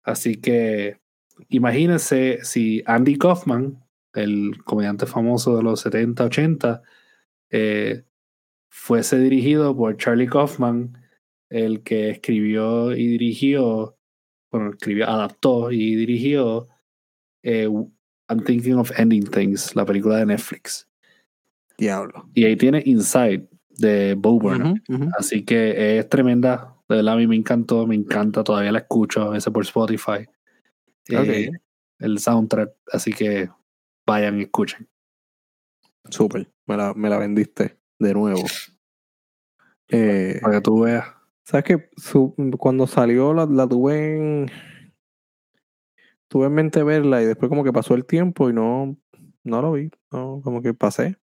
[0.03, 0.99] Así que
[1.47, 6.81] imagínense si Andy Kaufman, el comediante famoso de los 70, 80,
[7.51, 8.03] eh,
[8.69, 10.97] fuese dirigido por Charlie Kaufman,
[11.49, 13.97] el que escribió y dirigió,
[14.51, 16.67] bueno, escribió, adaptó y dirigió
[17.43, 17.67] eh,
[18.29, 20.87] I'm Thinking of Ending Things, la película de Netflix.
[21.77, 22.29] Diablo.
[22.33, 24.39] Y ahí tiene Inside de Bo.
[25.17, 26.75] Así que es tremenda.
[26.87, 28.43] De verdad, a mí me encantó, me encanta.
[28.43, 30.27] Todavía la escucho a veces por Spotify.
[31.09, 31.51] Eh,
[31.99, 32.71] el soundtrack.
[32.91, 33.49] Así que
[34.05, 34.87] vayan y escuchen.
[36.09, 36.49] Súper.
[36.65, 38.43] Me la, me la vendiste de nuevo.
[39.91, 41.03] Eh, Para que tú veas.
[41.43, 41.65] ¿Sabes?
[41.97, 44.51] Su- cuando salió la, la tuve en.
[46.27, 48.95] Tuve en mente verla y después como que pasó el tiempo y no,
[49.43, 49.89] no lo vi.
[50.11, 51.17] No, como que pasé.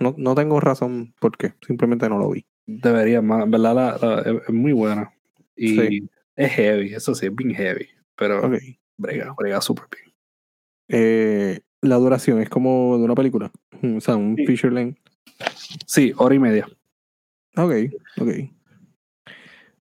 [0.00, 1.54] No, no tengo razón por qué.
[1.64, 2.44] Simplemente no lo vi.
[2.66, 3.44] Debería, más.
[3.44, 3.74] en ¿Verdad?
[3.76, 5.14] La- la- es, muy buena.
[5.54, 6.10] Y Sí.
[6.34, 6.92] es heavy.
[6.92, 7.86] Eso sí, es bien heavy.
[8.16, 8.50] Pero.
[8.96, 10.14] Brega, brega súper bien.
[10.88, 13.50] Eh, la duración es como de una película.
[13.96, 14.46] O sea, un Sí.
[14.46, 14.98] feature length.
[15.86, 16.66] Sí, hora y media.
[17.56, 17.72] Ok,
[18.20, 18.30] ok.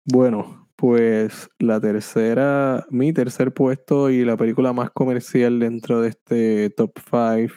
[0.04, 6.70] Bueno, pues la tercera, mi tercer puesto y la película más comercial dentro de este
[6.70, 7.54] top 5.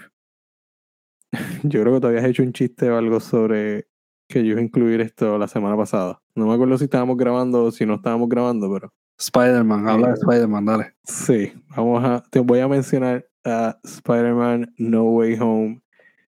[1.63, 3.87] Yo creo que te habías hecho un chiste o algo sobre
[4.29, 6.21] que yo iba a incluir esto la semana pasada.
[6.35, 10.13] No me acuerdo si estábamos grabando o si no estábamos grabando, pero Spider-Man, habla de
[10.13, 10.93] Spider-Man, dale.
[11.03, 15.81] sí, vamos a, te voy a mencionar a Spider-Man No Way Home.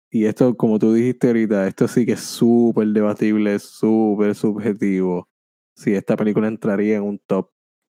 [0.09, 5.27] Y esto, como tú dijiste ahorita, esto sí que es súper debatible, súper subjetivo.
[5.75, 7.49] Si esta película entraría en un top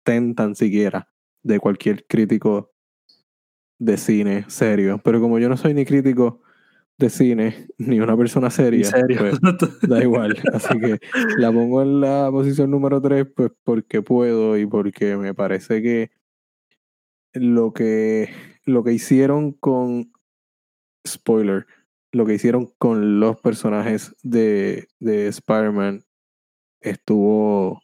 [0.04, 1.08] 10 tan siquiera.
[1.42, 2.72] de cualquier crítico
[3.78, 5.00] de cine serio.
[5.02, 6.42] Pero como yo no soy ni crítico
[7.00, 9.18] de cine ni una persona seria, serio?
[9.18, 9.40] pues,
[9.88, 10.36] da igual.
[10.52, 11.00] Así que
[11.38, 16.10] la pongo en la posición número 3 pues porque puedo y porque me parece que
[17.32, 18.30] lo que,
[18.64, 20.12] lo que hicieron con
[21.06, 21.66] spoiler,
[22.12, 26.04] lo que hicieron con los personajes de, de Spider-Man
[26.80, 27.80] estuvo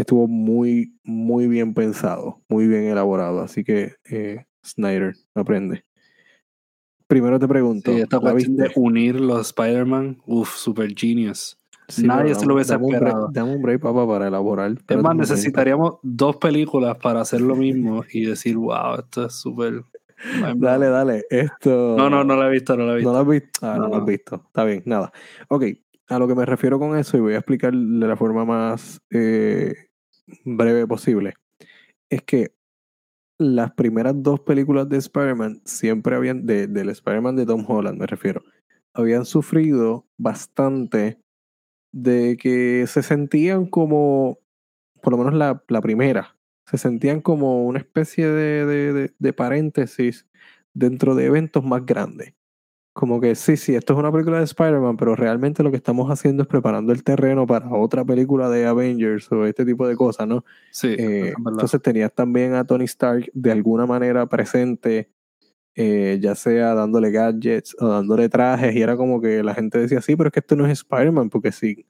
[0.00, 3.40] estuvo muy, muy bien pensado, muy bien elaborado.
[3.40, 5.84] Así que, eh, Snyder, aprende.
[7.10, 7.92] Primero te pregunto.
[7.92, 11.58] Sí, esta ¿la cuestión de unir los Spider-Man, uff, super genius.
[11.88, 13.28] Sí, Nadie se lo hubiese esperado.
[13.32, 14.76] Dame un break, papá, para elaborar.
[14.86, 19.82] Es más, necesitaríamos dos películas para hacer lo mismo y decir, wow, esto es súper.
[20.54, 21.24] Dale, dale.
[21.28, 21.96] Esto.
[21.98, 23.10] No, no, no la he visto, no la he visto.
[23.10, 23.60] ¿No lo has visto?
[23.60, 24.44] Ah, no, No, lo has visto.
[24.46, 25.12] Está bien, nada.
[25.48, 25.64] Ok,
[26.06, 29.00] a lo que me refiero con eso, y voy a explicar de la forma más
[29.10, 29.74] eh,
[30.44, 31.34] breve posible,
[32.08, 32.52] es que
[33.40, 38.06] las primeras dos películas de Spider-Man siempre habían, de, del Spider-Man de Tom Holland me
[38.06, 38.44] refiero,
[38.94, 41.18] habían sufrido bastante
[41.92, 44.38] de que se sentían como,
[45.02, 49.32] por lo menos la, la primera, se sentían como una especie de, de, de- de
[49.32, 50.26] paréntesis
[50.74, 52.34] dentro de eventos más grandes.
[52.92, 56.10] Como que sí, sí, esto es una película de Spider-Man, pero realmente lo que estamos
[56.10, 60.26] haciendo es preparando el terreno para otra película de Avengers o este tipo de cosas,
[60.26, 60.44] ¿no?
[60.72, 65.08] Sí, Eh, entonces tenías también a Tony Stark de alguna manera presente,
[65.76, 70.00] eh, ya sea dándole gadgets o dándole trajes, y era como que la gente decía,
[70.00, 71.86] sí, pero es que esto no es Spider-Man, porque sin,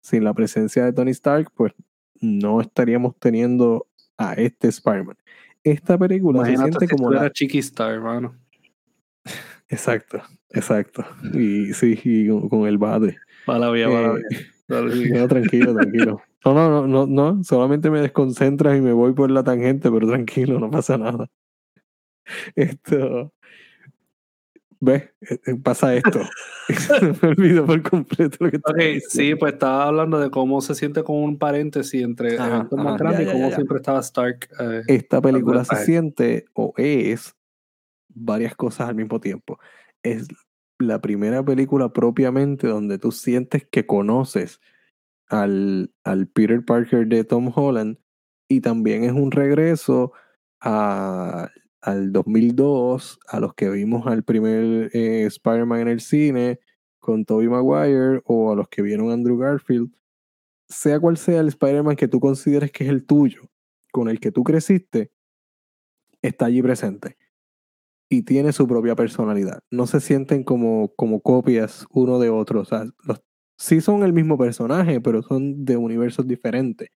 [0.00, 1.72] sin la presencia de Tony Stark, pues
[2.20, 5.16] no estaríamos teniendo a este Spider-Man.
[5.64, 7.30] Esta película se siente si como tú la...
[7.30, 8.36] Chiqui Star, hermano.
[9.68, 11.04] Exacto, exacto.
[11.34, 13.16] Y sí, y con, con el bate.
[13.46, 14.22] Mala mía, mala Eh,
[14.92, 15.18] sigue.
[15.20, 16.22] No, tranquilo, tranquilo.
[16.44, 20.08] No, no, no, no, no, solamente me desconcentras y me voy por la tangente, pero
[20.08, 21.28] tranquilo, no pasa nada.
[22.54, 23.32] Esto.
[24.80, 25.04] ¿Ves?
[25.22, 26.20] Eh, eh, Pasa esto.
[27.22, 30.74] me olvido por completo lo que estaba Ok, sí, pues estaba hablando de cómo se
[30.74, 33.54] siente como un paréntesis entre Ajá, eventos ajá, más grandes y cómo ya, ya.
[33.56, 34.48] siempre estaba Stark.
[34.60, 37.35] eh, Esta película se siente o es
[38.16, 39.58] varias cosas al mismo tiempo.
[40.02, 40.26] Es
[40.78, 44.60] la primera película propiamente donde tú sientes que conoces
[45.28, 47.98] al, al Peter Parker de Tom Holland
[48.48, 50.12] y también es un regreso
[50.60, 51.50] a-
[51.82, 56.58] al 2002, a los que vimos al primer eh, Spider-Man en el cine
[56.98, 59.90] con Tobey Maguire o a los que vieron Andrew Garfield.
[60.68, 63.42] Sea cual sea el Spider-Man que tú consideres que es el tuyo,
[63.92, 65.12] con el que tú creciste,
[66.22, 67.16] está allí presente
[68.08, 69.60] y tiene su propia personalidad.
[69.70, 72.60] No se sienten como, como copias uno de otro.
[72.60, 73.22] O sea, los,
[73.58, 76.90] sí son el mismo personaje, pero son de universos diferentes.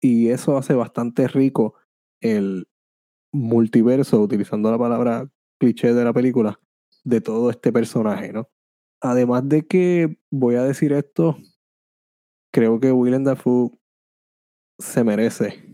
[0.00, 1.74] Y eso hace bastante rico
[2.20, 2.68] el
[3.32, 6.60] multiverso, utilizando la palabra cliché de la película,
[7.04, 8.48] de todo este personaje, ¿no?
[9.00, 11.36] Además de que, voy a decir esto,
[12.52, 13.70] creo que Willem Dafoe
[14.78, 15.64] se merece.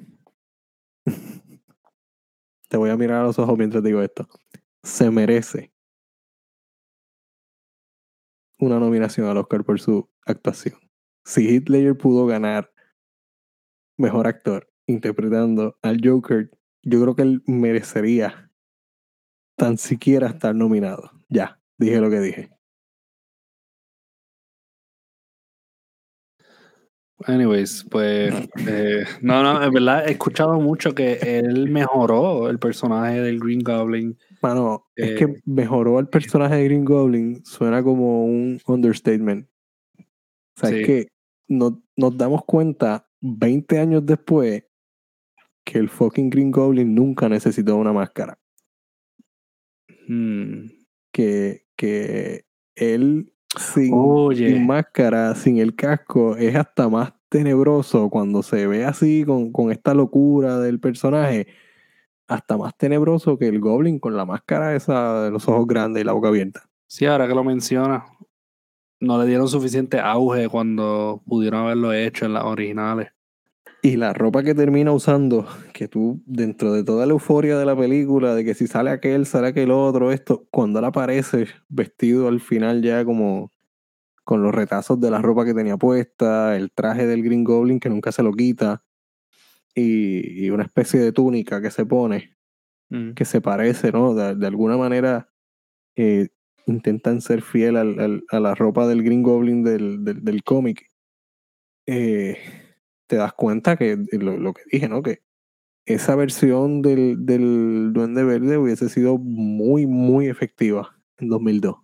[2.68, 4.28] Te voy a mirar a los ojos mientras digo esto.
[4.82, 5.72] Se merece
[8.58, 10.78] una nominación al Oscar por su actuación.
[11.24, 12.72] Si Ledger pudo ganar
[13.96, 16.50] mejor actor interpretando al Joker,
[16.82, 18.50] yo creo que él merecería
[19.56, 21.10] tan siquiera estar nominado.
[21.28, 22.50] Ya, dije lo que dije.
[27.26, 28.32] Anyways, pues
[28.66, 33.60] eh, no, no, en verdad he escuchado mucho que él mejoró el personaje del Green
[33.62, 34.18] Goblin.
[34.42, 39.46] Mano, es Eh, que mejoró al personaje de Green Goblin, suena como un understatement.
[39.98, 40.76] O sea, Sí.
[40.81, 41.09] es que
[41.48, 44.64] no- nos damos cuenta 20 años después
[45.64, 48.38] que el fucking Green Goblin nunca necesitó una máscara.
[50.09, 50.66] hmm,
[51.12, 52.44] Que, que
[52.76, 53.92] él sin,
[54.37, 59.70] sin máscara, sin el casco, es hasta más tenebroso cuando se ve así con, con
[59.72, 61.46] esta locura del personaje.
[62.30, 66.04] Hasta más tenebroso que el Goblin con la máscara esa de los ojos grandes y
[66.04, 66.62] la boca abierta.
[66.86, 68.04] Sí, ahora que lo menciona,
[69.00, 73.08] no le dieron suficiente auge cuando pudieron haberlo hecho en las originales.
[73.82, 77.76] Y la ropa que termina usando, que tú, dentro de toda la euforia de la
[77.76, 82.38] película, de que si sale aquel, sale aquel otro, esto, cuando él aparece vestido al
[82.38, 83.50] final ya como
[84.22, 87.88] con los retazos de la ropa que tenía puesta, el traje del Green Goblin que
[87.88, 88.84] nunca se lo quita,
[89.74, 92.37] y, y una especie de túnica que se pone,
[92.92, 93.12] Mm.
[93.12, 94.14] que se parece, ¿no?
[94.14, 95.30] De, de alguna manera
[95.96, 96.28] eh,
[96.66, 100.90] intentan ser fiel al- al- a la ropa del Green Goblin del, del, del cómic.
[101.87, 102.37] Eh,
[103.06, 105.02] te das cuenta que lo, lo que dije, ¿no?
[105.02, 105.22] Que
[105.87, 111.76] esa versión del, del Duende Verde hubiese sido muy, muy efectiva en 2002.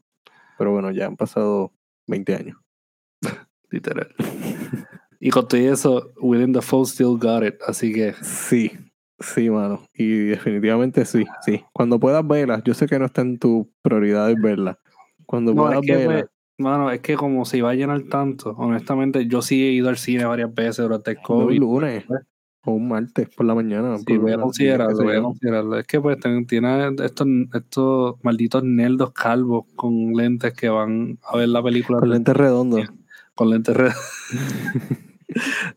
[0.59, 1.73] Pero bueno, ya han pasado
[2.09, 2.59] 20 años.
[3.71, 4.15] Literal.
[5.21, 8.15] Y con todo eso, Willem Dafoe still got it, así que...
[8.23, 8.73] Sí,
[9.19, 9.83] sí, mano.
[9.95, 11.65] Y definitivamente sí, sí.
[11.73, 14.79] Cuando puedas verla, yo sé que no está en tu prioridad verla.
[15.25, 16.27] Cuando No, puedas es que, verla,
[16.59, 19.97] mano, es que como se iba a llenar tanto, honestamente, yo sí he ido al
[19.97, 21.59] cine varias veces durante el no un COVID.
[21.59, 22.05] lunes
[22.69, 23.97] o un martes por la mañana.
[23.99, 25.79] Sí, voy a considerarlo, voy a considerarlo.
[25.79, 31.37] Es que pues ten- tiene estos, estos malditos nerdos calvos con lentes que van a
[31.37, 32.87] ver la película Con lentes redondos.
[33.37, 33.93] con lentes red.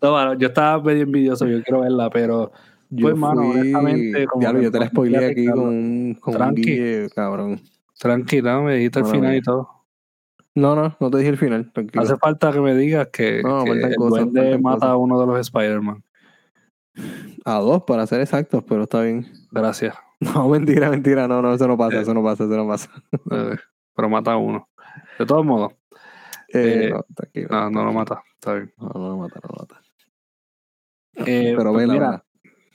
[0.01, 2.51] no, mano, yo estaba medio envidioso, yo quiero verla, pero
[2.89, 6.61] Yo Pues, mano, honestamente, como yo te la spoileé aquí con con Tranqui.
[6.63, 7.61] guille, cabrón.
[7.99, 9.69] tranquila, me dijiste Mala final y todo.
[10.55, 12.01] No, no, no te dije el final, tranquilo.
[12.03, 14.89] Hace falta que me digas que, No, que el cosas, duende mata cosas.
[14.91, 16.03] a uno de los Spider-Man.
[17.45, 19.25] A dos, para ser exactos, pero está bien.
[19.51, 19.95] Gracias.
[20.19, 22.01] No, mentira, mentira, no, no, eso no pasa, Eh.
[22.01, 22.89] eso no pasa, eso no pasa.
[23.31, 23.55] Eh,
[23.95, 24.67] pero mata a uno.
[25.17, 25.73] De todos modos,
[26.53, 27.47] Eh, Eh, no, tranquilo.
[27.51, 28.23] no, no lo mata.
[28.35, 28.73] Está bien.
[28.77, 29.81] No, no lo mata, no lo mata.
[31.25, 32.25] Eh, pero pues vela, mira, vela.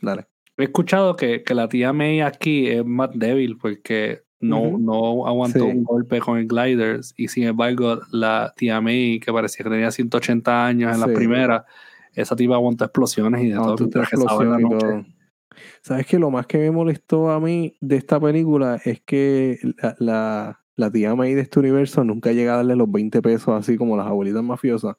[0.02, 0.26] Dale.
[0.56, 5.60] He escuchado que, que la tía May aquí es más débil porque no, no aguantó
[5.60, 5.70] Sí.
[5.70, 9.90] un golpe con el gliders y sin embargo la tía May que parecía que tenía
[9.90, 11.14] 180 años en la Sí.
[11.14, 11.64] primera,
[12.12, 13.88] esa tipa aguantó explosiones y de No, todo.
[13.90, 14.76] que estaba en la noche.
[14.86, 15.04] todo.
[15.80, 16.18] ¿Sabes qué?
[16.18, 20.90] Lo más que me molestó a mí de esta película es que la, la, la
[20.90, 24.06] tía May de este universo nunca llega a darle los 20 pesos así como las
[24.06, 24.96] abuelitas mafiosas.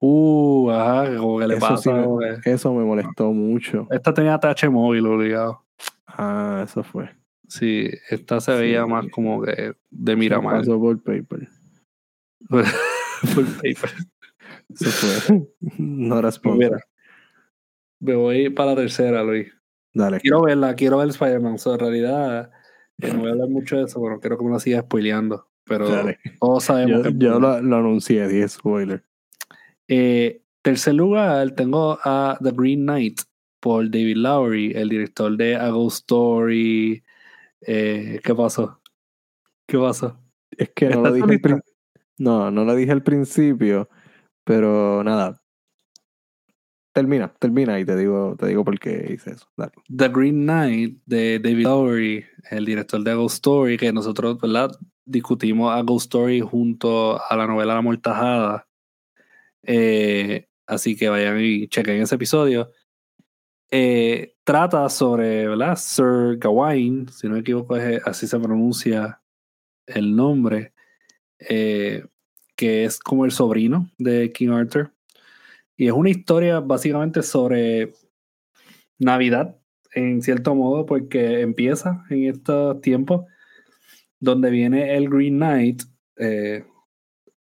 [0.00, 1.82] Uh, ajá, como que le Eso pasa.
[1.82, 3.86] sí me- Eso me molestó mucho.
[3.90, 5.64] Esta tenía TH móvil obligado.
[6.06, 7.10] Ah, eso fue.
[7.48, 8.90] Sí, esta se veía Sí.
[8.90, 10.58] más como que de Miramar.
[10.58, 11.48] Pasó por paper.
[12.50, 13.90] Full paper.
[14.68, 15.46] Eso fue.
[15.78, 16.78] no era Pues mira,
[18.00, 19.48] me voy para la tercera, Luis.
[19.92, 20.20] Dale.
[20.20, 21.58] Quiero verla, quiero ver Spider-Man.
[21.58, 22.50] So, en realidad,
[22.98, 25.46] no voy a hablar mucho de eso, pero quiero que me la siga spoileando.
[25.64, 26.18] Pero Dale.
[26.40, 27.18] todos sabemos Yo, que.
[27.18, 29.04] yo lo, lo anuncié, dije spoiler.
[29.86, 33.20] Eh, tercer lugar, tengo a The Green Knight
[33.60, 37.02] por David Lowery, el director de A Ghost Story.
[37.62, 38.80] Eh, ¿Qué pasó?
[39.66, 40.18] ¿Qué pasó?
[40.50, 41.62] Es que no ¿Está lo dije al
[42.18, 43.88] No, no lo dije al principio,
[44.44, 45.40] pero nada.
[46.98, 49.46] Termina, termina y te digo, te digo por qué hice eso.
[49.88, 54.36] The Green Knight de David Lowery, el director de Ghost Story, que nosotros.
[55.04, 58.66] Discutimos A Ghost Story junto a la novela La Mortajada.
[59.62, 62.68] Eh, así que vayan y chequen ese episodio.
[63.70, 65.76] Eh, trata sobre, ¿verdad?
[65.76, 69.20] Sir Gawain, si no me equivoco, es- así se pronuncia
[69.86, 70.72] el nombre,
[71.38, 72.04] eh,
[72.56, 74.90] que es como el sobrino de King Arthur.
[75.78, 77.92] Y es una historia básicamente sobre
[78.98, 79.56] Navidad,
[79.94, 83.26] en cierto modo, porque empieza en estos tiempos
[84.20, 85.82] donde viene el Green Knight.
[86.16, 86.64] eh,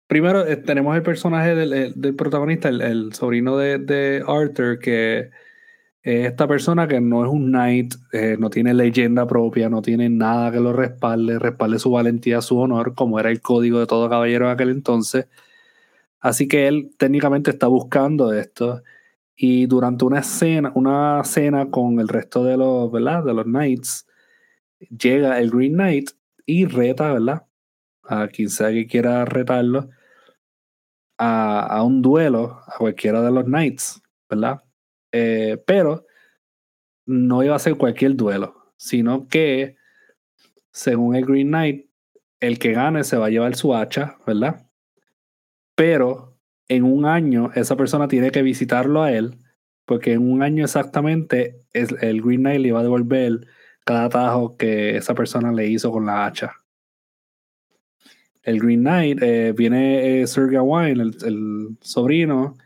[0.07, 4.79] primero eh, tenemos el personaje del, el- del protagonista, el, el sobrino de, de Arthur,
[4.79, 5.31] que
[6.03, 10.09] es esta persona que no es un knight, eh, no tiene leyenda propia, no tiene
[10.11, 14.09] nada que lo respalde, respalde su valentía, su honor, como era el código de todo
[14.11, 15.27] caballero en aquel entonces.
[16.25, 18.83] Así que él técnicamente está buscando esto.
[19.37, 23.25] Y durante una cena, una cena con el resto de los, ¿verdad?
[23.25, 24.07] De los knights,
[24.89, 26.13] llega el Green Knight
[26.47, 27.47] y reta, ¿verdad?
[28.05, 29.91] A quien sea que quiera retarlo
[31.19, 34.01] a, a un duelo a cualquiera de los knights,
[34.31, 34.63] ¿verdad?
[35.13, 36.07] Eh, pero
[37.07, 39.77] no iba a ser cualquier duelo, sino que,
[40.73, 41.87] según el Green Knight,
[42.41, 44.64] el que gane se va a llevar su hacha, ¿verdad?
[45.75, 49.39] Pero en un año esa persona tiene que visitarlo a él,
[49.85, 53.47] porque en un año exactamente el Green Knight le va a devolver
[53.85, 56.65] cada atajo que esa persona le hizo con la hacha.
[58.43, 62.57] El Green Knight eh, viene eh, Sir Gawain, el, el sobrino,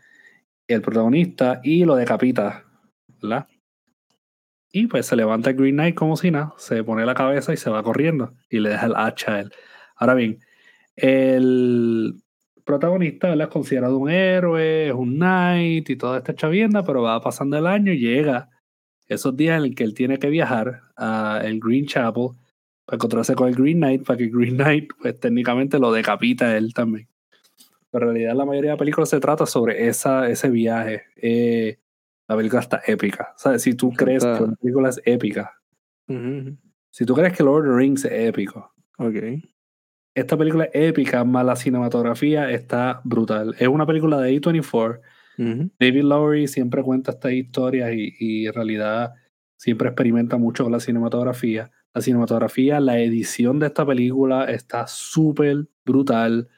[0.67, 2.65] el protagonista, y lo decapita,
[3.21, 3.47] ¿verdad?
[4.71, 7.57] Y pues se levanta el Green Knight como si nada, se pone la cabeza y
[7.57, 9.51] se va corriendo y le deja el hacha a él.
[9.95, 10.39] Ahora bien,
[10.95, 12.21] el
[12.69, 13.47] protagonista ¿verdad?
[13.47, 17.65] es considerado un héroe, es un knight y toda esta chavienda, pero va pasando el
[17.65, 18.49] año y llega
[19.07, 22.29] esos días en el que él tiene que viajar a el Green Chapel
[22.85, 26.55] para encontrarse con el Green Knight, para que el Green Knight pues técnicamente lo decapita
[26.55, 27.07] él también.
[27.91, 31.03] Pero en realidad la mayoría de la película se trata sobre esa, ese viaje.
[31.15, 31.79] Eh,
[32.27, 33.33] la película está épica.
[33.35, 33.63] ¿Sabes?
[33.63, 35.53] Si tú crees Está- que una película es épica,
[36.07, 36.55] Ujú,
[36.91, 39.15] si tú crees que Lord of the Rings es épico, Ok.
[40.19, 43.55] Esta película es épica, más la cinematografía está brutal.
[43.59, 45.01] Es una película de A24.
[45.37, 45.71] Ujú.
[45.79, 49.13] David Lowery siempre cuenta estas historias y, y en realidad
[49.57, 51.71] siempre experimenta mucho con la cinematografía.
[51.93, 56.49] La cinematografía, la edición de esta película está súper brutal.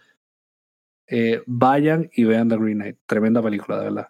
[1.07, 2.97] Eh, vayan y vean The Green Knight.
[3.05, 4.07] Tremenda película, de verdad.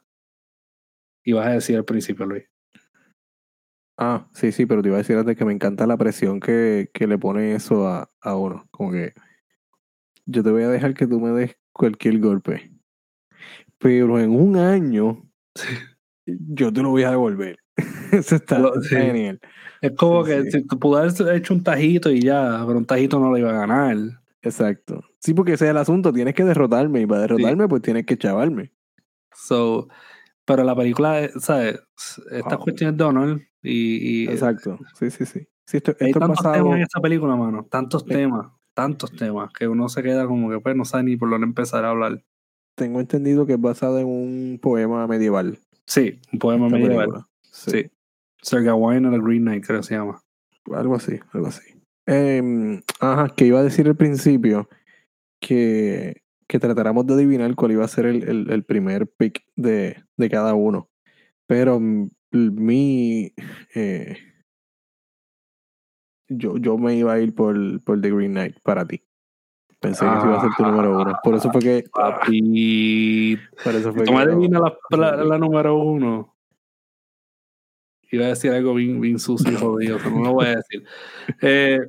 [1.23, 2.43] Y vas a decir al principio, Luis.
[3.97, 6.89] Ah, sí, sí, pero te iba a decir antes que me encanta la presión que,
[6.91, 8.67] que le pone eso a, a uno.
[8.71, 9.13] Como que
[10.25, 12.71] yo te voy a dejar que tú me des cualquier golpe.
[13.77, 15.23] Pero en un año
[16.25, 17.57] yo te lo voy a devolver.
[18.11, 19.39] Eso está genial.
[19.81, 23.19] Es como Sí, que si tú pudieras hecho un tajito y ya, pero un tajito
[23.19, 23.97] no lo iba a ganar.
[24.43, 25.03] Exacto.
[25.19, 26.11] Sí, porque ese es el asunto.
[26.13, 27.01] Tienes que derrotarme.
[27.01, 28.71] Y para derrotarme, pues tienes que chavarme.
[29.33, 29.87] So,
[30.45, 31.79] pero la película, ¿sabes?
[32.31, 32.63] Estas Wow.
[32.63, 34.77] cuestiones de honor y, y Exacto.
[34.99, 35.47] Sí, sí, sí.
[35.65, 37.65] Sí, esto, hay esto es tantos temas en esta película, mano.
[37.69, 41.29] Tantos temas, tantos temas, que uno se queda como que pues no sabe ni por
[41.29, 42.23] dónde empezar a hablar.
[42.75, 45.59] Tengo entendido que es basado en un poema medieval.
[45.85, 47.05] Sí, un poema esta medieval.
[47.09, 47.27] película.
[47.41, 47.71] Sí.
[47.71, 47.91] Sí.
[48.41, 50.21] Sir Gawain and the Green Knight, creo que se llama.
[50.73, 51.61] Algo así, algo así.
[52.07, 54.67] Em, ajá, que iba a decir al principio
[55.39, 60.03] que, que tratáramos de adivinar cuál iba a ser el, el- el primer pick de,
[60.17, 60.89] de cada uno.
[61.47, 63.33] Pero mm, mi.
[63.75, 64.17] eh,
[66.37, 69.03] yo, yo me iba a ir por, por The Green Knight para ti.
[69.79, 71.17] Pensé que ese iba a ser tu número uno.
[71.23, 71.83] Por eso fue que.
[71.91, 73.37] Papi.
[73.63, 74.11] Por eso fue que.
[74.13, 76.35] la, la- la número uno.
[78.11, 80.83] Iba a decir algo bien, bien sucio y jodido, pero no lo voy a decir.
[81.41, 81.79] Eh,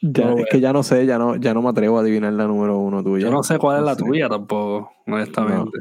[0.00, 2.32] Ya- no, es que ya no sé, ya no, ya no me atrevo a adivinar
[2.32, 3.26] la número uno tuya.
[3.26, 5.78] yo no sé cuál es la tuya tampoco, honestamente.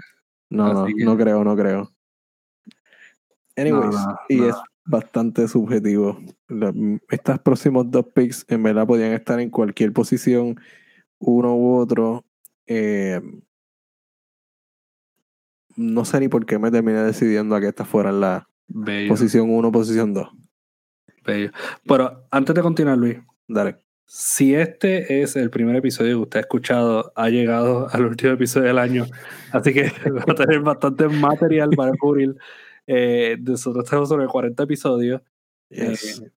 [0.49, 1.89] No, no, que- no creo, no creo.
[3.55, 4.49] Anyways, no, y no.
[4.49, 6.19] es bastante subjetivo.
[6.51, 6.73] La-
[7.09, 10.59] Estas próximos dos picks en verdad podían estar en cualquier posición,
[11.19, 12.25] uno u otro.
[12.67, 13.21] Eh,
[15.75, 19.49] no sé ni por qué me terminé decidiendo a que estas fueran la Bello, posición
[19.49, 20.27] 1, posición 2.
[21.25, 21.51] bello.
[21.87, 23.77] Pero antes de continuar, Luis, Dale.
[24.05, 28.67] si este es el primer episodio que usted ha escuchado, ha llegado al último episodio
[28.67, 29.05] del año,
[29.51, 32.35] así que va a tener bastante material para cubrir.
[32.87, 35.21] Eh, nosotros tenemos sobre 40 episodios.
[35.69, 36.21] Yes.
[36.21, 36.31] Eh,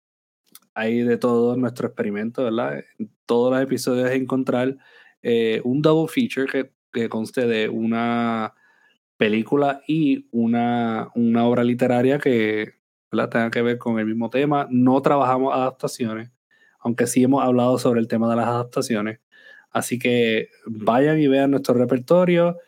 [0.75, 2.85] hay de todo nuestro experimento, ¿verdad?
[2.99, 4.77] En todos los episodios encontrar
[5.23, 8.55] eh, un double feature que, que conste de una
[9.17, 12.75] película y una, una obra literaria que
[13.11, 13.29] ¿verdad?
[13.29, 14.67] tenga que ver con el mismo tema.
[14.71, 16.31] No trabajamos adaptaciones,
[16.81, 19.21] aunque sí hemos hablado sobre el tema de las adaptaciones.
[19.71, 22.59] Así que vayan y vean nuestro repertorio.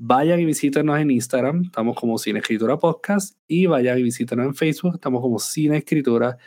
[0.00, 4.54] Vayan y visítenos en Instagram, estamos como Cine Escritura Podcast, y vayan y visítenos en
[4.54, 6.38] Facebook, estamos como Cine Escritura.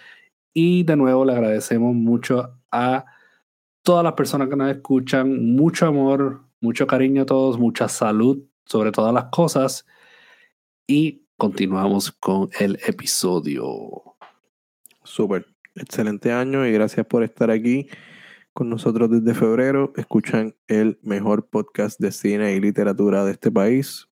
[0.54, 3.06] Y de nuevo le agradecemos mucho a
[3.84, 8.91] todas las personas que nos escuchan, mucho amor, mucho cariño a todos, mucha salud sobre
[8.91, 9.86] todas las cosas.
[10.88, 13.70] Y continuamos con el episodio.
[15.04, 15.47] Súper.
[15.74, 17.88] Excelente año y gracias por estar aquí
[18.52, 19.93] con nosotros desde febrero.
[19.95, 24.10] Escuchan el mejor podcast de cine y literatura de este país.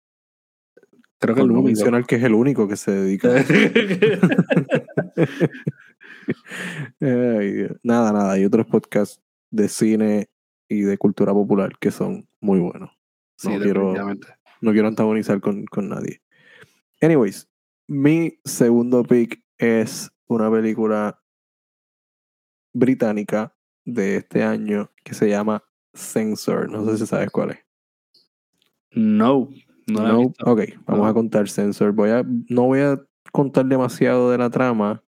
[1.18, 1.66] Creo que el único.
[1.66, 3.28] mencionar que es el único que se dedica
[7.82, 8.32] Nada, nada.
[8.32, 9.20] Hay otros podcasts
[9.50, 10.28] de cine
[10.68, 12.90] y de cultura popular que son muy buenos.
[13.36, 13.94] sí, No quiero,
[14.60, 16.20] no quiero antagonizar con, con nadie.
[17.00, 17.48] Anyways,
[17.86, 21.20] mi segundo pick es una película
[22.74, 23.54] británica
[23.84, 25.64] de este año que se llama
[25.94, 26.70] Censor.
[26.70, 27.58] No sé si sabes cuál es.
[28.92, 29.48] No,
[29.86, 31.06] no No, ok, vamos No.
[31.06, 31.92] a contar Censor.
[31.92, 33.00] Voy a, no voy a
[33.32, 35.02] contar demasiado de la trama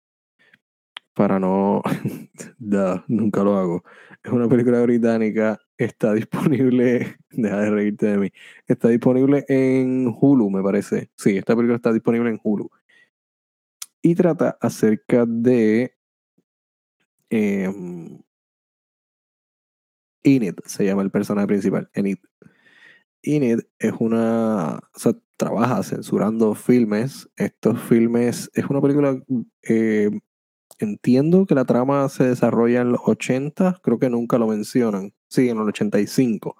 [1.17, 1.81] para no.
[2.59, 3.83] Duh, nunca lo hago.
[4.23, 5.59] Es una película británica.
[5.77, 7.17] Está disponible.
[7.31, 8.31] Deja de reírte de mí.
[8.67, 11.09] Está disponible en Hulu, me parece.
[11.17, 12.69] Sí, esta película está disponible en Hulu.
[14.01, 15.95] Y trata acerca de.
[17.29, 18.21] em,
[20.23, 21.89] Enid se llama el personaje principal.
[21.93, 22.17] Enid.
[23.23, 24.75] Enid es una.
[24.95, 27.27] O sea, trabaja censurando filmes.
[27.37, 28.51] Estos filmes.
[28.53, 29.19] Es una película.
[29.63, 30.11] eh,
[30.79, 33.79] entiendo que la trama se desarrolla en los 80.
[33.83, 35.13] Creo que nunca lo mencionan.
[35.29, 36.55] Sí, en los 85.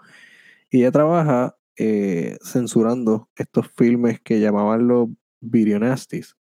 [0.70, 5.10] Y ella trabaja eh, censurando estos filmes que llamaban los
[5.40, 6.36] video nasties.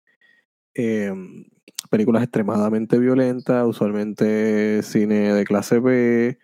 [0.74, 1.14] Eh,
[1.90, 6.38] películas extremadamente violentas, usualmente cine de clase B,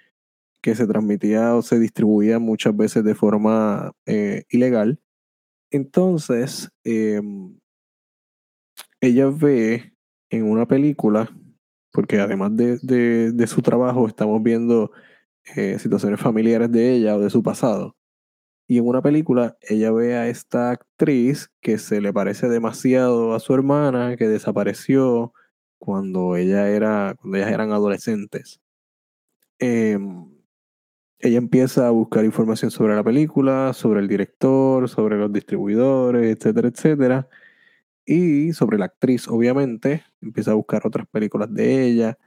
[0.62, 5.00] que se transmitía o se distribuía muchas veces de forma eh, ilegal.
[5.72, 7.22] Entonces, eh,
[9.02, 9.93] ella ve
[10.38, 11.30] en una película,
[11.92, 14.92] porque además de, de- su trabajo estamos viendo
[15.56, 17.96] eh, situaciones familiares de ella o de su pasado,
[18.68, 23.40] Y en una película ella ve a esta actriz que se le parece demasiado a
[23.42, 25.34] su hermana que desapareció
[25.80, 28.62] cuando ella era cuando ellas eran adolescentes.
[29.60, 30.30] Em,
[31.20, 36.70] ella empieza a buscar información sobre la película, sobre el director, sobre los distribuidores, etcétera,
[36.70, 37.30] etcétera.
[38.06, 42.18] Y sobre la actriz, obviamente, empieza a buscar otras películas de ella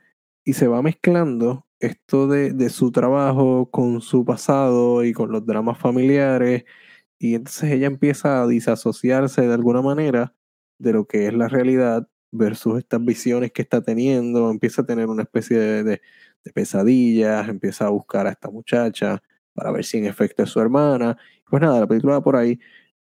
[0.44, 5.44] y se va mezclando esto de, de su trabajo con su pasado y con los
[5.46, 6.64] dramas familiares.
[7.18, 10.34] Y entonces ella empieza a disasociarse de alguna manera
[10.78, 14.50] de lo que es la realidad versus estas visiones que está teniendo.
[14.50, 16.00] Empieza a tener una especie de, de,
[16.54, 19.22] pesadillas, empieza a buscar a esta muchacha
[19.54, 21.16] para ver si en efecto es su hermana.
[21.48, 22.58] Pues nada, la película va por ahí.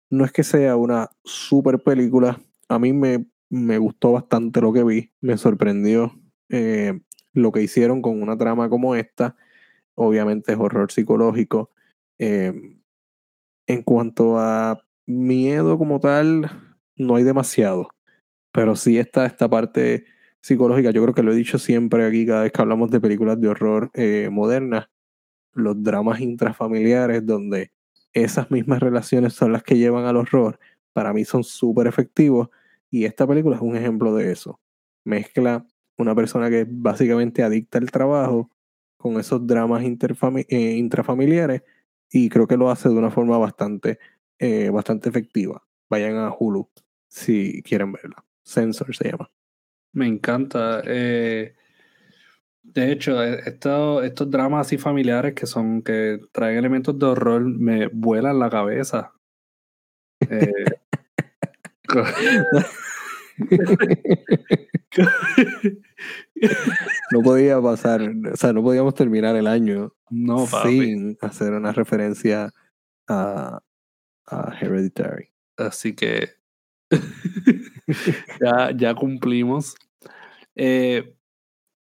[0.09, 2.39] No es que sea una super película.
[2.70, 5.11] A mí me, me gustó bastante lo que vi.
[5.22, 6.14] Me sorprendió
[6.49, 6.99] eh,
[7.34, 9.36] lo que hicieron con una trama como esta.
[9.95, 11.72] Obviamente es horror psicológico.
[12.20, 12.80] Eh,
[13.68, 16.49] en cuanto a miedo como tal,
[16.95, 17.89] no hay demasiado.
[18.51, 20.05] Pero sí está esta parte
[20.41, 20.91] psicológica.
[20.91, 23.47] Yo creo que lo he dicho siempre aquí cada vez que hablamos de películas de
[23.47, 24.89] horror eh, modernas.
[25.53, 27.72] Los dramas intrafamiliares donde
[28.14, 30.59] esas mismas relaciones son las que llevan al horror.
[30.94, 32.50] Para mí son súper efectivos.
[32.89, 34.60] Y esta película es un ejemplo de eso.
[35.04, 35.66] Mezcla
[35.98, 38.50] una persona que es básicamente adicta al trabajo
[38.98, 41.64] con esos dramas eh, intrafamiliares
[42.10, 44.00] y creo que lo hace de una forma bastante,
[44.39, 45.62] eh, bastante efectiva.
[45.89, 46.70] Vayan a Hulu
[47.08, 48.24] si quieren verla.
[48.44, 49.30] Sensor se llama.
[49.94, 50.82] Me encanta.
[50.86, 51.54] Eh,
[52.64, 57.88] de hecho, estos, estos dramas así familiares que son, que traen elementos de horror, me
[57.88, 59.12] vuelan la cabeza.
[60.30, 60.64] Eh,
[67.12, 72.52] no podía pasar, o sea, no podíamos terminar el año no, sin hacer una referencia
[73.08, 73.62] a,
[74.28, 75.30] a Hereditary.
[75.58, 76.30] Así que
[78.42, 79.76] ya, ya cumplimos.
[80.56, 81.16] Eh,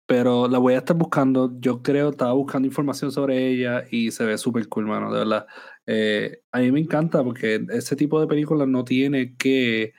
[0.06, 1.58] pero la voy a estar buscando.
[1.60, 5.46] Yo creo, estaba buscando información sobre ella y se ve súper cool, mano, de verdad.
[5.86, 9.92] Eh, a mí me encanta porque ese tipo de películas no tiene que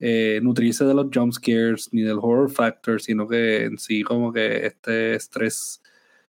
[0.00, 4.32] eh, nutrirse de los jump scares ni del horror factor, sino que en sí como
[4.32, 5.82] que este estrés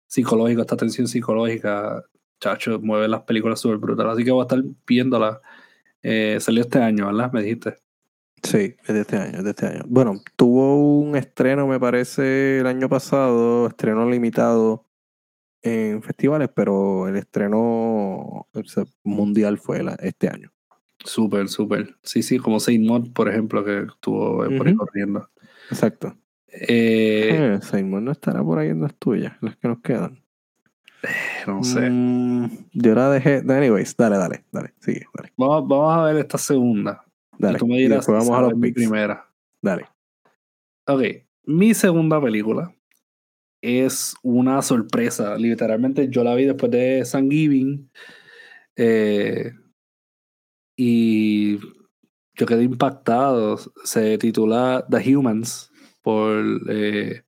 [0.07, 2.03] psicológico, esta tensión psicológica,
[2.39, 4.13] chacho, mueve las películas súper brutales.
[4.13, 5.41] Así que voy a estar viéndola.
[6.01, 7.31] Eh, salió este año, ¿verdad?
[7.31, 7.77] Me dijiste.
[8.43, 9.83] Sí, es de este año, es de este año.
[9.87, 14.85] Bueno, tuvo un estreno, me parece, el año pasado, estreno limitado
[15.63, 18.47] en festivales, pero el estreno
[19.03, 20.51] mundial fue este año.
[21.03, 21.95] Súper, súper.
[22.03, 25.29] Sí, sí, como Saint Mod, por ejemplo, que estuvo por ahí corriendo.
[25.69, 26.15] Exacto.
[26.47, 30.21] Eh, eh, Saint Mod no estará por ahí en las tuyas, las que nos quedan.
[31.47, 31.89] No sé.
[31.89, 33.43] Mm, yo la dejé.
[33.45, 34.73] Anyways, dale, dale, dale.
[34.79, 35.33] Sigue, dale.
[35.35, 37.03] Vamos, vamos a ver esta segunda.
[37.37, 37.57] Dale.
[37.57, 39.27] Y tú me dirás, vamos a los mi primera.
[39.61, 39.85] Dale.
[40.87, 41.01] Ok,
[41.45, 42.73] mi segunda película
[43.63, 45.37] es una sorpresa.
[45.37, 47.89] Literalmente yo la vi después de Thanksgiving.
[48.75, 49.53] Eh,
[50.75, 51.57] y
[52.35, 53.57] yo quedé impactado.
[53.85, 57.23] Se titula The Humans por eh,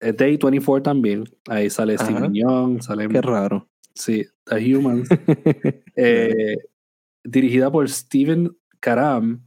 [0.00, 1.24] Day 24 también.
[1.48, 2.04] Ahí sale Ajá.
[2.04, 3.08] Steve Young, sale.
[3.08, 3.68] Qué raro.
[3.94, 5.08] Sí, The Humans.
[5.96, 6.56] eh,
[7.22, 9.44] dirigida por Steven Karam,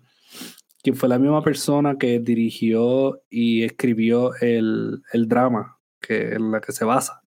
[0.81, 6.61] quien fue la misma persona que dirigió y escribió el, el drama que, en la
[6.61, 7.23] que se basa.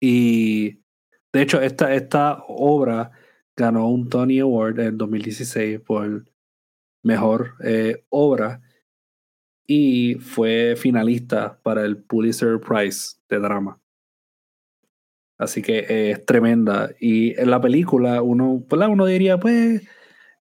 [0.00, 0.82] Y
[1.32, 3.10] de hecho, esta, esta obra
[3.56, 6.24] ganó un Tony Award en 2016 por
[7.02, 8.60] mejor eh, obra
[9.66, 13.80] y fue finalista para el Pulitzer Prize de drama.
[15.38, 16.90] Así que eh, es tremenda.
[16.98, 18.88] Y en la película uno, ¿verdad?
[18.88, 19.82] uno diría, pues,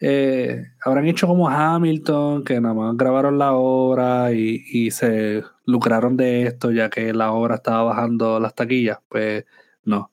[0.00, 6.42] eh, habrán hecho como Hamilton, que nada más grabaron la obra y, se lucraron de
[6.44, 8.98] esto, ya que la obra estaba bajando las taquillas.
[9.08, 9.44] Pues
[9.84, 10.10] no.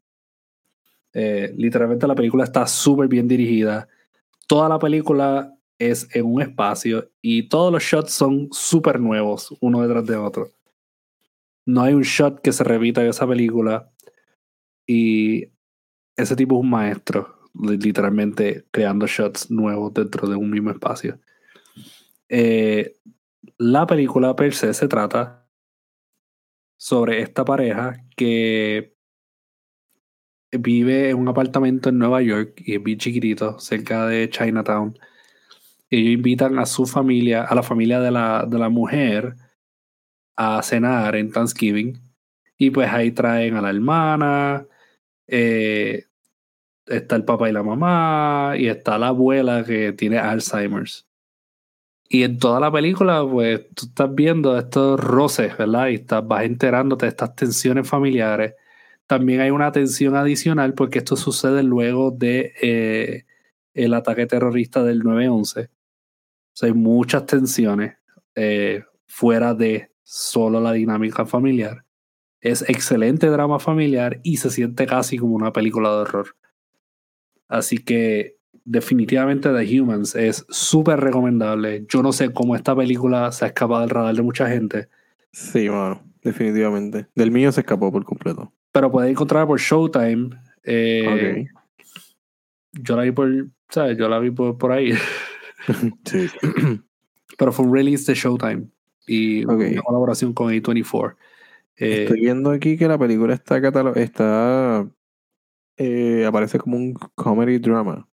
[1.13, 3.87] Eh, literalmente la película está súper bien dirigida.
[4.47, 9.81] Toda la película es en un espacio y todos los shots son súper nuevos, uno
[9.81, 10.51] detrás de otro.
[11.65, 13.91] No hay un shot que se repita en esa película.
[14.87, 15.49] Y
[16.15, 21.19] ese tipo es un maestro, literalmente creando shots nuevos dentro de un mismo espacio.
[22.29, 22.95] Eh,
[23.57, 25.45] la película per se se trata
[26.77, 28.95] sobre esta pareja que
[30.51, 34.97] vive en un apartamento en Nueva York y es bien chiquitito, cerca de Chinatown.
[35.89, 39.35] Ellos invitan a su familia, a la familia de la, de la mujer,
[40.35, 41.99] a cenar en Thanksgiving.
[42.57, 44.67] Y pues ahí traen a la hermana,
[45.27, 46.05] eh,
[46.91, 51.07] está el papá y la mamá, y está la abuela que tiene Alzheimer's.
[52.13, 55.87] Y en toda la película, pues tú estás viendo estos roces, ¿verdad?
[55.87, 58.55] Y estás, vas enterándote de estas tensiones familiares.
[59.07, 63.23] También hay una tensión adicional porque esto sucede luego de eh,
[63.73, 65.67] el ataque terrorista del 9-11.
[65.67, 65.69] O
[66.53, 67.95] sea, hay muchas tensiones
[68.35, 71.85] eh, fuera de solo la dinámica familiar.
[72.41, 76.35] Es excelente drama familiar y se siente casi como una película de horror.
[77.51, 81.85] Así que definitivamente The Humans es súper recomendable.
[81.89, 84.87] Yo no sé cómo esta película se ha escapado del radar de mucha gente.
[85.33, 87.07] Sí, bueno, definitivamente.
[87.13, 88.53] Del mío se escapó por completo.
[88.71, 90.29] Pero puedes encontrarla por Showtime.
[90.63, 91.45] Eh,
[92.71, 93.29] Yo la vi por,
[93.67, 93.97] ¿sabes?
[93.97, 94.93] Yo la vi por, por ahí.
[96.05, 96.29] sí.
[97.37, 98.67] Pero fue un release de Showtime
[99.05, 101.15] y una colaboración con A24.
[101.75, 103.57] Eh, Estoy viendo aquí que la película está,
[103.95, 104.87] está
[105.77, 108.07] eh, aparece como un comedy drama.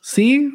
[0.00, 0.50] Sí,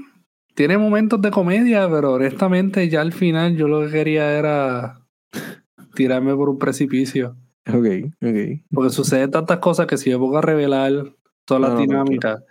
[0.55, 5.01] tiene momentos de comedia, pero honestamente ya al final yo lo que quería era
[5.95, 7.35] tirarme por un precipicio.
[7.67, 7.85] Ok,
[8.21, 8.61] ok.
[8.71, 11.15] Porque suceden tantas cosas que si yo pongo a revelar
[11.45, 12.43] todas las dinámicas,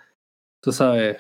[0.61, 1.19] tú sabes,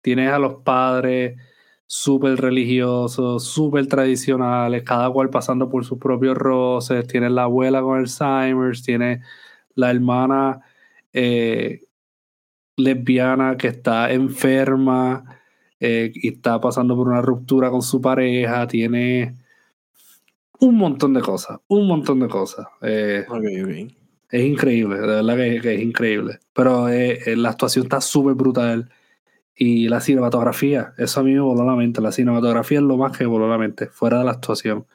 [0.00, 1.38] tienes a los padres
[1.86, 7.98] súper religiosos, súper tradicionales, cada cual pasando por sus propios roces, tienes la abuela con
[7.98, 9.20] Alzheimer's, tienes
[9.74, 10.60] la hermana
[11.14, 11.80] eh,
[12.76, 15.40] lesbiana que está enferma
[15.80, 19.36] eh, y está pasando por una ruptura con su pareja, tiene
[20.60, 22.66] un montón de cosas, un montón de cosas.
[22.82, 23.24] Eh,
[24.30, 26.38] es increíble, de verdad que, es increíble.
[26.52, 28.90] Pero eh, la actuación está súper brutal.
[29.56, 32.00] Y la cinematografía, eso a mí me voló la mente.
[32.00, 34.86] La cinematografía es lo más que me voló la mente, fuera de la actuación.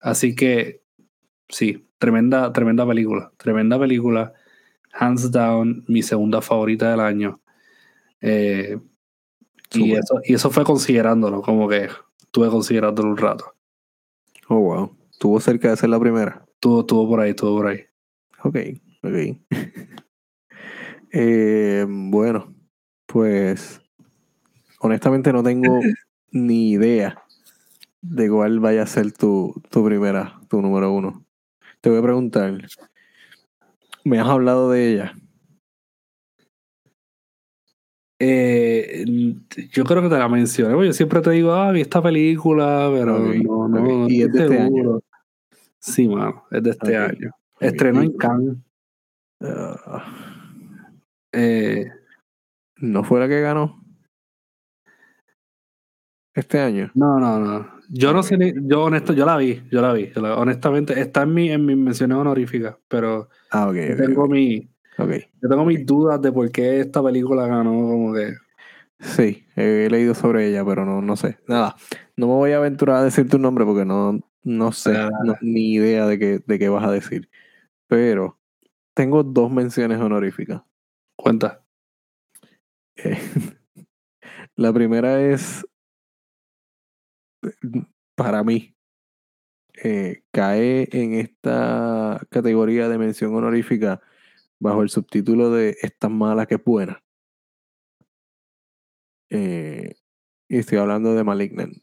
[0.00, 0.82] así que,
[1.48, 3.32] sí, tremenda, tremenda película.
[3.36, 4.32] Tremenda película
[4.92, 7.40] hands down, mi segunda favorita del año.
[8.20, 8.78] Eh,
[9.72, 11.88] y, eso, y eso fue considerándolo, como que
[12.20, 13.54] estuve considerándolo un rato.
[14.48, 14.96] Oh, wow.
[15.18, 16.44] ¿Tuvo cerca de ser la primera?
[16.58, 17.84] Tuvo, tuvo por ahí, tuvo por ahí.
[18.42, 18.56] Ok,
[19.02, 19.38] ok.
[21.12, 22.54] Eh, bueno,
[23.06, 23.82] pues
[24.78, 25.80] honestamente no tengo
[26.30, 27.24] ni idea
[28.00, 31.26] de cuál vaya a ser tu, tu primera, tu número uno.
[31.80, 32.58] Te voy a preguntar,
[34.04, 35.14] me has hablado de ella.
[38.18, 39.06] Eh,
[39.72, 40.86] yo creo que te la mencioné.
[40.86, 44.58] Yo siempre te digo, ah, vi esta película, pero no, no, ¿Y es de este
[44.58, 45.00] año?
[45.78, 47.30] Sí, mano, es de este año.
[47.58, 48.56] Estrenó en Cannes.
[49.40, 50.04] Ah.
[51.32, 51.90] eh,
[52.76, 53.79] ¿No fue la que ganó?
[56.34, 56.90] Este año.
[56.94, 57.80] No, no, no.
[57.88, 60.12] Yo no sé ni, yo honesto, yo la vi, yo la vi.
[60.14, 64.70] honestamente, está en mi, en mis menciones honoríficas, pero ah, okay, tengo mi
[65.06, 68.34] yo tengo mis dudas de por qué esta película ganó como que.
[68.98, 71.38] Sí, he leído sobre ella, pero no, no sé.
[71.46, 71.74] Nada.
[72.16, 74.94] No me voy a aventurar a decir tu nombre porque no, no sé,
[75.40, 77.30] ni idea de qué, de qué vas a decir.
[77.86, 78.38] Pero
[78.94, 80.62] tengo dos menciones honoríficas.
[81.16, 81.64] Cuenta.
[82.96, 83.18] Eh,
[84.56, 85.66] la primera es
[88.14, 88.74] para mí,
[89.82, 94.02] eh, cae en esta categoría de mención honorífica
[94.58, 97.02] bajo el subtítulo de Es tan mala que es buena.
[99.30, 99.94] Eh,
[100.48, 101.78] y estoy hablando de Malignant.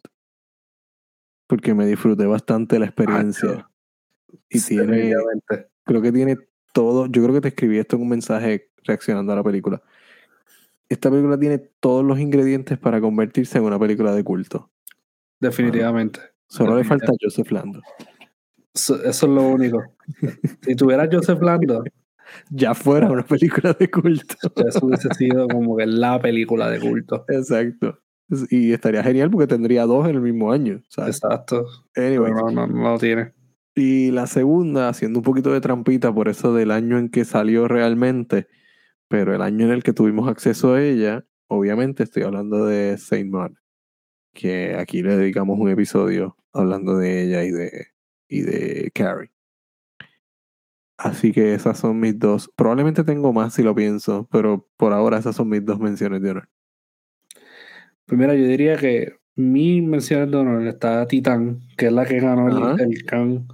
[1.47, 3.69] Porque me disfruté bastante la experiencia.
[4.49, 5.13] y tiene.
[5.85, 6.37] Creo que tiene
[6.73, 7.07] todo.
[7.07, 9.81] Yo creo que te escribí esto en un mensaje reaccionando a la película.
[10.89, 14.69] Esta película tiene todos los ingredientes para convertirse en una película de culto.
[15.39, 16.19] Definitivamente.
[16.47, 17.81] Solo le falta Joseph Lando.
[18.73, 19.83] Eso, es lo único.
[20.61, 21.83] si tuviera Joseph Lando,
[22.49, 24.35] ya fuera una película de culto.
[24.65, 27.25] Eso hubiese sido como que la película de culto.
[27.27, 27.99] Exacto.
[28.49, 30.81] Y estaría genial porque tendría dos en el mismo año.
[30.97, 31.65] Exacto.
[31.95, 32.31] Anyway.
[32.31, 33.33] no, no, no lo tiene.
[33.75, 37.67] Y la segunda, haciendo un poquito de trampita por eso del año en que salió
[37.67, 38.47] realmente,
[39.07, 43.29] pero el año en el que tuvimos acceso a ella, obviamente estoy hablando de Saint
[43.29, 43.53] Mark
[44.37, 47.87] que aquí le dedicamos un episodio hablando de ella y de,
[48.29, 49.31] y de Carrie.
[50.97, 52.51] Así que esas son mis dos.
[52.55, 56.31] Probablemente tengo más si lo pienso, pero por ahora esas son mis dos menciones de
[56.31, 56.49] honor.
[58.05, 62.75] Primero, yo diría que mi mención de honor está Titán, que es la que ganó
[62.75, 63.47] el, el Can.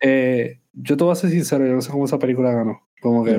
[0.00, 2.86] Eh, yo te voy a ser sincero, yo no sé cómo esa película ganó.
[3.00, 3.36] Como que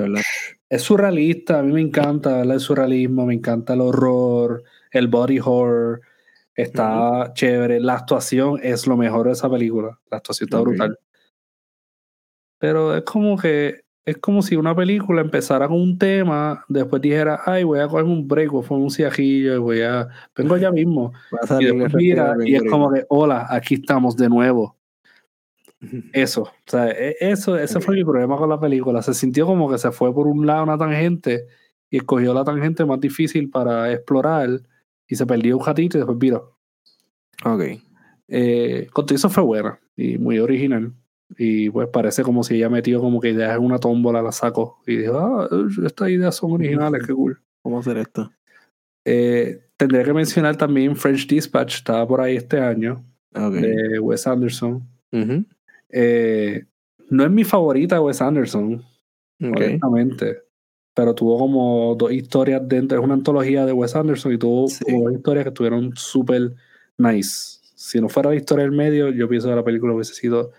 [0.69, 6.01] es surrealista, a mí me encanta el surrealismo, me encanta el horror, el body horror.
[6.55, 7.79] Está chévere.
[7.79, 9.99] La actuación es lo mejor de esa película.
[10.11, 10.99] La actuación está brutal.
[12.59, 17.39] Pero es como que es como si una película empezara con un tema, después dijera,
[17.45, 20.09] ay, voy a coger un break, voy a poner un ciajillo y voy a.
[20.35, 21.13] Vengo ya mismo.
[21.59, 24.77] y después mira, y es como que, hola, aquí estamos de nuevo.
[26.13, 29.01] Eso, o sea, e, eso, ese fue mi problema con la película.
[29.01, 31.47] Se sintió como que se fue por un lado una tangente
[31.89, 34.61] y escogió la tangente más difícil para explorar
[35.13, 36.57] y se perdió un ratito y después vino.
[37.45, 37.61] Ok.
[38.27, 40.91] Eh, eso fue buena y muy original.
[41.37, 44.81] Y pues parece como si ella metió como que ideas en una tómbola, la sacó
[44.87, 45.47] y dijo, ah,
[45.85, 47.39] estas ideas son originales, qué cool.
[47.61, 48.31] ¿Cómo hacer esto?
[49.05, 54.87] Eh, tendría que mencionar también French Dispatch, estaba por ahí este año, de Wes Anderson.
[55.89, 56.65] Eh,
[57.11, 58.83] no es mi favorita Wes Anderson,
[59.39, 59.79] okay.
[60.93, 64.81] Pero tuvo como dos historias dentro, es una antología de Wes Anderson y tuvo dos
[65.13, 66.53] historias que estuvieron súper
[66.97, 67.59] nice.
[67.75, 70.51] Si no fuera la historia del medio, yo pienso que la película hubiese sido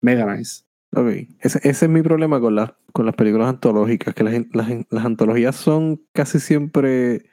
[0.00, 0.62] mega nice.
[0.96, 1.08] Ok,
[1.40, 5.04] ese, ese es mi problema con, las con las películas antológicas, que las, las, las,
[5.04, 7.24] antologías son casi siempre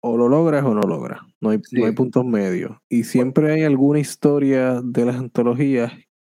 [0.00, 2.76] o lo logras o no logras, no hay, no hay puntos medios.
[2.90, 5.92] Y siempre hay alguna historia de las antologías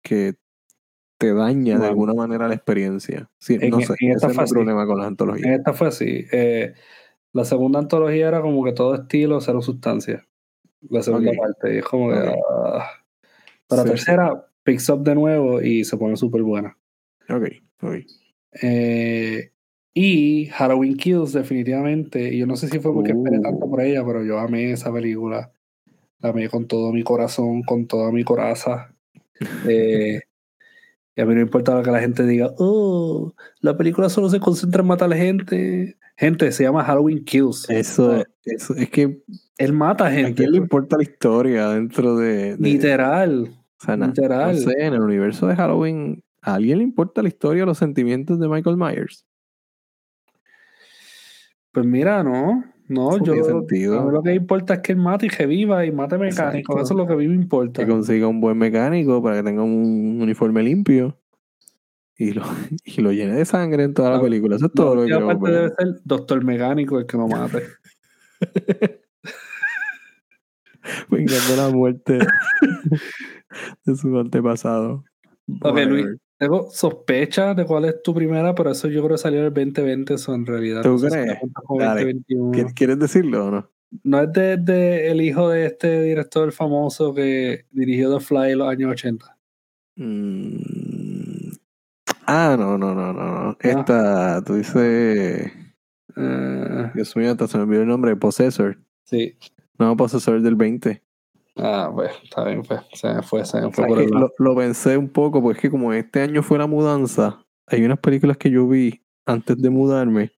[0.03, 0.37] que
[1.19, 3.29] te daña de alguna manera la experiencia.
[3.39, 5.59] Sí, no sé, ese es el problema con las antologías.
[5.59, 6.25] esta fue así.
[6.33, 6.75] Eh,
[7.33, 10.27] la segunda antología era como que todo estilo, cero sustancia.
[10.89, 11.75] La segunda parte.
[11.75, 12.19] Y es como que.
[12.19, 12.89] Ah.
[13.67, 16.79] Para la tercera, picks up de nuevo y se pone súper buena.
[17.29, 17.49] Ok,
[17.83, 17.97] ok.
[18.63, 19.53] Eh,
[19.93, 22.33] y Halloween Kills, definitivamente.
[22.33, 23.71] Y yo no sé si fue porque esperé tanto uh.
[23.71, 25.53] por ella, pero yo amé esa película.
[26.21, 28.95] La amé con todo mi corazón, con toda mi coraza.
[29.69, 30.21] Eh,
[31.19, 34.83] y a mí no importaba que la gente diga, oh, la película solo se concentra
[34.83, 35.99] en matar a la gente.
[36.17, 37.69] Gente, se llama Halloween Kills.
[37.69, 39.21] Eso, eso es que.
[39.57, 40.31] Él mata gente.
[40.31, 42.57] ¿A quién le importa la historia dentro de.
[42.61, 43.51] Literal.
[43.99, 44.55] literal.
[44.55, 47.79] No sé, en el universo de Halloween, ¿a alguien le importa la historia o los
[47.79, 49.27] sentimientos de Michael Myers?
[51.73, 52.63] Pues mira, no.
[52.89, 54.01] No, yo sentido.
[54.01, 56.81] A mí lo que importa es que él mate y que viva y mate mecánico.
[56.81, 57.85] Eso es lo que a mí me importa.
[57.85, 61.19] Que consiga un buen mecánico para que tenga un uniforme limpio
[62.17, 62.43] y lo,
[62.85, 64.57] y lo llene de sangre en toda la película.
[64.57, 67.63] Eso es todo lo que aparte debe ser Doctor Mecánico el que lo mate.
[71.11, 72.19] Vengando la muerte
[73.85, 75.05] de su antepasado.
[75.61, 76.07] Ok, Luis.
[76.39, 79.55] Tengo sospecha de cuál es tu primera, pero eso yo creo que salió en el
[79.55, 80.83] 2020, eso en realidad.
[80.83, 82.73] ¿Tú crees?
[82.75, 83.71] ¿Quieres decirlo o no?
[84.05, 88.69] No es de, el hijo de este director famoso que dirigió The Fly en los
[88.69, 89.37] años 80.
[89.97, 91.51] Mm.
[92.27, 93.57] Ah, no, no, no, no.
[93.59, 95.51] Esta, tú dices.
[96.15, 98.79] Uh, Dios mío, hasta se me olvidó el nombre, Possessor.
[99.05, 99.37] Sí.
[99.79, 101.03] No, Possessor del 20.
[101.59, 104.57] Ah, pues, está bien, pues, se me fue, se me fue por el lo, lo,
[104.57, 108.37] pensé un poco, porque es que como este año fue la mudanza, hay unas películas
[108.37, 110.33] que yo vi antes de mudarme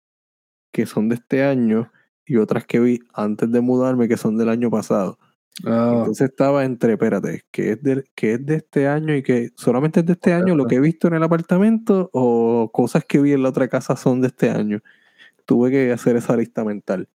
[0.72, 1.90] que son de este año
[2.24, 5.18] y otras que vi antes de mudarme que son del año pasado.
[5.64, 5.94] Ah.
[5.98, 10.00] Entonces estaba entre, espérate, que es, de, que es de este año y que solamente
[10.00, 13.32] es de este año lo que he visto en el apartamento o cosas que vi
[13.32, 14.80] en la otra casa son de este año.
[15.44, 17.08] Tuve que hacer esa lista mental.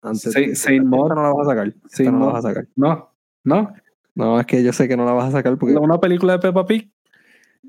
[0.00, 1.74] Antes de, no la vas a sacar.
[2.10, 2.68] no la vas a sacar.
[2.74, 3.11] No,
[3.44, 3.72] ¿No?
[4.14, 5.74] No, es que yo sé que no la vas a sacar porque.
[5.74, 6.90] ¿Una película de Peppa Pig?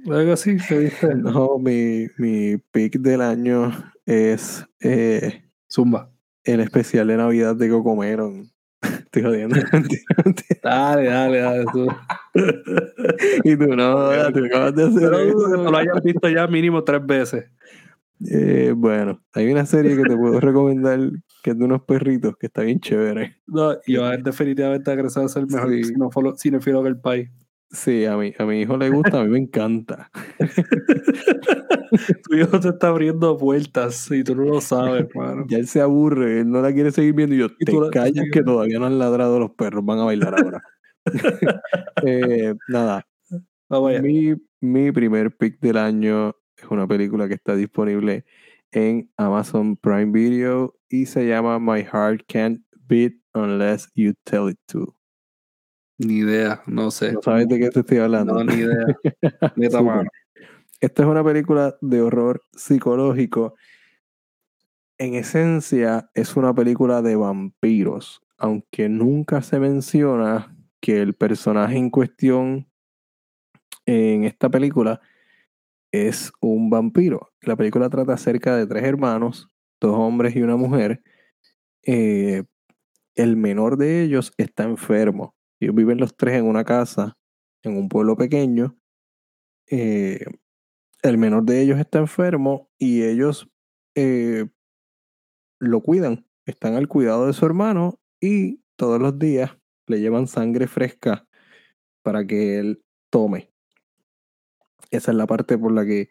[0.10, 1.16] Algo así se dice.
[1.16, 3.72] No, mi, mi pick del año
[4.06, 4.66] es.
[4.82, 6.10] Eh, Zumba.
[6.44, 8.52] El especial de Navidad de Cocomeron.
[8.82, 9.56] Estoy jodiendo.
[10.64, 11.66] dale, dale, dale.
[11.72, 11.88] Tú.
[13.44, 15.10] y tú no, te acabas de hacer.
[15.10, 17.46] Pero que lo hayas visto ya mínimo tres veces.
[18.32, 21.00] Eh, bueno, hay una serie que te puedo recomendar
[21.44, 23.38] que es de unos perritos que está bien chévere.
[23.48, 26.50] No, y va definitivamente a crecer a ser mejor sí.
[26.50, 27.30] cinefilo que el país.
[27.74, 30.12] Sí, a mi, a mi hijo le gusta, a mí me encanta.
[32.24, 35.46] tu hijo te está abriendo puertas y tú no lo sabes, hermano.
[35.50, 38.44] Ya él se aburre, él no la quiere seguir viendo y yo, te callas que
[38.44, 40.62] todavía no han ladrado los perros, van a bailar ahora.
[42.06, 43.08] eh, nada.
[44.04, 48.26] mi, mi primer pick del año es una película que está disponible
[48.72, 54.60] en Amazon Prime Video y se llama My Heart Can't Beat Unless You Tell It
[54.68, 54.96] To.
[55.98, 57.14] Ni idea, no sé.
[57.14, 58.34] No sabes de qué te estoy hablando.
[58.34, 58.86] No, ni idea.
[60.80, 63.56] Esta es una película de horror psicológico.
[64.98, 71.90] En esencia, es una película de vampiros, aunque nunca se menciona que el personaje en
[71.90, 72.68] cuestión
[73.86, 75.02] en esta película
[75.94, 77.32] es un vampiro.
[77.42, 79.48] La película trata acerca de tres hermanos,
[79.80, 81.02] dos hombres y una mujer.
[81.86, 82.44] Eh,
[83.16, 85.36] el menor de ellos está enfermo.
[85.62, 87.16] Ellos viven los tres en una casa,
[87.62, 88.76] en un pueblo pequeño.
[89.70, 90.26] Eh,
[91.04, 93.50] el menor de ellos está enfermo y ellos
[93.96, 94.48] eh,
[95.60, 99.52] lo cuidan, están al cuidado de su hermano y todos los días
[99.88, 101.28] le llevan sangre fresca
[102.02, 103.53] para que él tome.
[104.92, 106.10] Esa es la parte por la que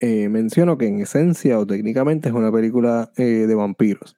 [0.00, 4.16] eh, menciono que en esencia o técnicamente es una película eh, de vampiros.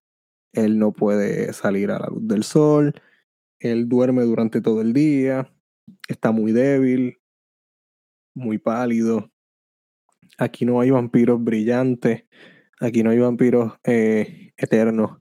[0.52, 2.94] Él no puede salir a la luz del sol,
[3.58, 5.52] él duerme durante todo el día,
[6.08, 7.18] está muy débil,
[8.34, 9.30] muy pálido.
[10.38, 12.24] Aquí no hay vampiros brillantes,
[12.80, 15.18] aquí no hay vampiros eh, eternos,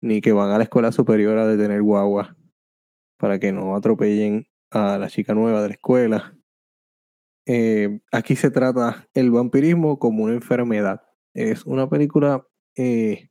[0.00, 2.36] ni que van a la escuela superior a detener guagua
[3.18, 6.35] para que no atropellen a la chica nueva de la escuela.
[7.46, 11.02] Eh, aquí se trata el vampirismo como una enfermedad.
[11.32, 12.44] Es una película,
[12.76, 13.28] eh,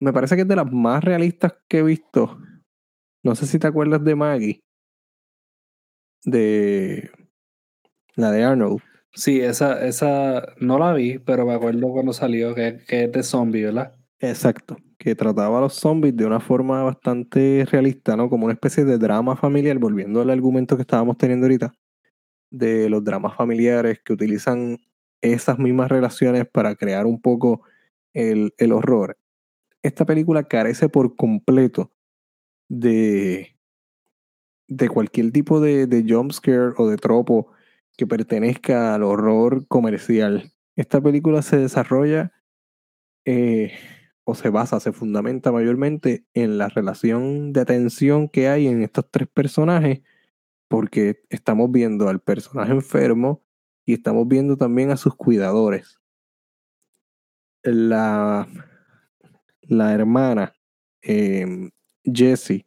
[0.00, 2.38] me parece que es de las más realistas que he visto.
[3.24, 4.60] No sé si te acuerdas de Maggie,
[6.24, 7.10] de
[8.14, 8.80] la de Arnold.
[9.12, 13.22] Sí, esa, esa no la vi, pero me acuerdo cuando salió que, que es de
[13.24, 13.96] zombie, ¿verdad?
[14.20, 18.30] Exacto, que trataba a los zombies de una forma bastante realista, ¿no?
[18.30, 21.72] Como una especie de drama familiar, volviendo al argumento que estábamos teniendo ahorita
[22.50, 24.78] de los dramas familiares que utilizan
[25.20, 27.62] esas mismas relaciones para crear un poco
[28.14, 29.18] el, el horror.
[29.82, 31.92] Esta película carece por completo
[32.68, 33.56] de,
[34.68, 37.52] de cualquier tipo de, de jumpscare o de tropo
[37.96, 40.52] que pertenezca al horror comercial.
[40.76, 42.32] Esta película se desarrolla
[43.24, 43.72] eh,
[44.24, 49.10] o se basa, se fundamenta mayormente en la relación de atención que hay en estos
[49.10, 50.02] tres personajes
[50.68, 53.42] porque estamos viendo al personaje enfermo
[53.84, 55.98] y estamos viendo también a sus cuidadores.
[57.62, 58.46] La,
[59.62, 60.54] la hermana
[61.02, 61.70] eh,
[62.04, 62.66] Jessie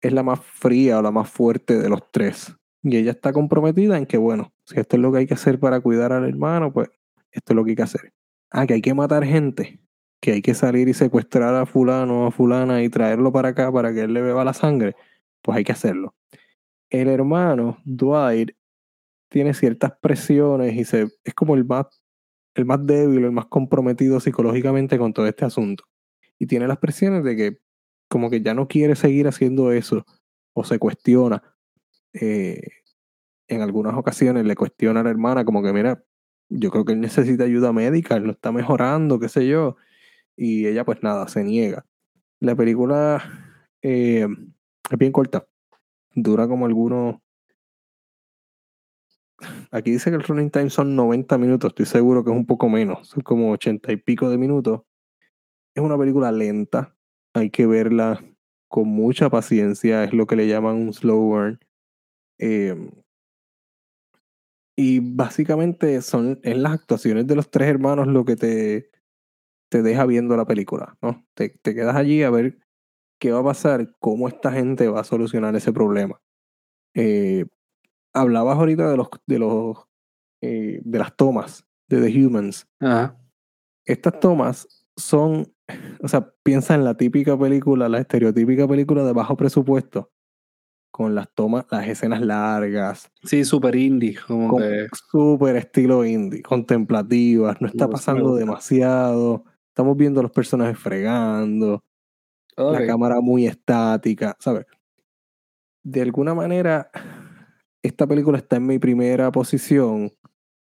[0.00, 2.54] es la más fría o la más fuerte de los tres.
[2.82, 5.60] Y ella está comprometida en que, bueno, si esto es lo que hay que hacer
[5.60, 6.88] para cuidar al hermano, pues
[7.30, 8.12] esto es lo que hay que hacer.
[8.50, 9.80] Ah, que hay que matar gente,
[10.20, 13.70] que hay que salir y secuestrar a fulano o a fulana y traerlo para acá
[13.70, 14.96] para que él le beba la sangre,
[15.42, 16.14] pues hay que hacerlo
[16.90, 18.50] el hermano, Dwight,
[19.30, 21.86] tiene ciertas presiones y se, es como el más,
[22.54, 25.84] el más débil, el más comprometido psicológicamente con todo este asunto.
[26.38, 27.58] Y tiene las presiones de que
[28.08, 30.04] como que ya no quiere seguir haciendo eso
[30.52, 31.42] o se cuestiona.
[32.12, 32.60] Eh,
[33.46, 36.04] en algunas ocasiones le cuestiona a la hermana como que, mira,
[36.48, 39.76] yo creo que él necesita ayuda médica, él no está mejorando, qué sé yo.
[40.36, 41.86] Y ella pues nada, se niega.
[42.40, 43.22] La película
[43.82, 44.26] eh,
[44.90, 45.46] es bien corta
[46.14, 47.16] dura como algunos.
[49.70, 52.68] Aquí dice que el running time son 90 minutos, estoy seguro que es un poco
[52.68, 54.82] menos, son como 80 y pico de minutos.
[55.74, 56.96] Es una película lenta,
[57.34, 58.22] hay que verla
[58.68, 61.60] con mucha paciencia, es lo que le llaman un slow burn.
[62.38, 62.90] Em,
[64.76, 68.90] y básicamente son en las actuaciones de los tres hermanos lo que te,
[69.70, 71.26] te deja viendo la película, ¿no?
[71.34, 72.58] Te, te quedas allí a ver
[73.20, 76.20] qué va a pasar, cómo esta gente va a solucionar ese problema.
[76.94, 77.44] Eh,
[78.12, 79.76] hablabas ahorita de los de los
[80.42, 82.66] eh, de las tomas de The Humans.
[83.84, 85.52] Estas tomas son,
[86.02, 90.10] o sea, piensa en la típica película, la estereotípica película de bajo presupuesto,
[90.90, 93.10] con las tomas, las escenas largas.
[93.22, 94.58] Sí, súper indie, como
[95.10, 99.44] Súper estilo indie, contemplativas, no está pasando demasiado.
[99.68, 101.84] Estamos viendo a los personajes fregando
[102.60, 104.66] la cámara muy estática, ¿sabes?
[105.82, 106.90] De alguna manera,
[107.82, 110.12] esta película está en mi primera posición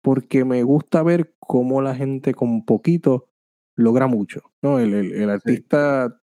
[0.02, 3.30] porque me gusta ver cómo la gente con poquito
[3.76, 4.80] logra mucho, ¿no?
[4.80, 6.22] El, artista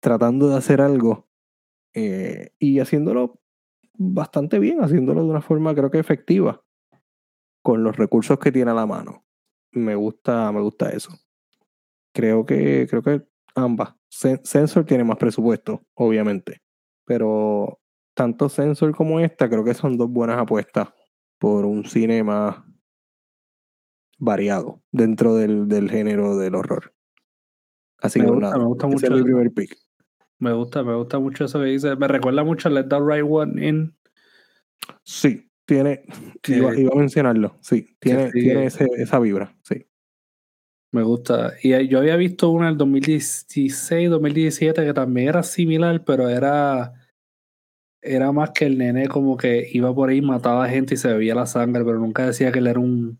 [0.00, 1.28] tratando de hacer algo
[1.94, 3.40] eh, y haciéndolo
[3.96, 6.62] bastante bien, haciéndolo de una forma creo que efectiva,
[7.62, 9.24] con los recursos que tiene a la mano.
[9.72, 11.10] Me gusta, me gusta eso.
[12.12, 13.94] Creo que, creo que ambas.
[14.14, 16.62] Sensor tiene más presupuesto, obviamente.
[17.04, 17.80] Pero
[18.14, 20.88] tanto Sensor como esta creo que son dos buenas apuestas
[21.38, 22.56] por un cine más
[24.18, 26.94] variado dentro del, del género del horror.
[28.00, 29.06] Así me que gusta, me gusta mucho.
[29.06, 29.76] el primer pick.
[30.38, 31.96] Me gusta, me gusta mucho eso que dice.
[31.96, 33.96] Me recuerda mucho a Let the Right One In.
[35.02, 36.04] Sí, tiene.
[36.46, 37.58] Iba, a mencionarlo.
[37.60, 39.56] Sí, tiene, tiene esa vibra.
[39.62, 39.86] Sí.
[40.94, 41.54] Me gusta.
[41.60, 46.92] Y yo había visto una en el 2016, 2017 que también era similar, pero era
[48.00, 51.34] era más que el nene como que iba por ahí, mataba gente y se bebía
[51.34, 53.18] la sangre, pero nunca decía que él era un,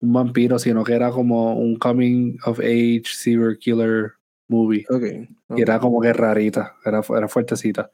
[0.00, 4.14] un vampiro, sino que era como un coming of age serial killer
[4.48, 4.84] movie.
[4.88, 7.92] Okay, Y era como que rarita, era, era fuertecita.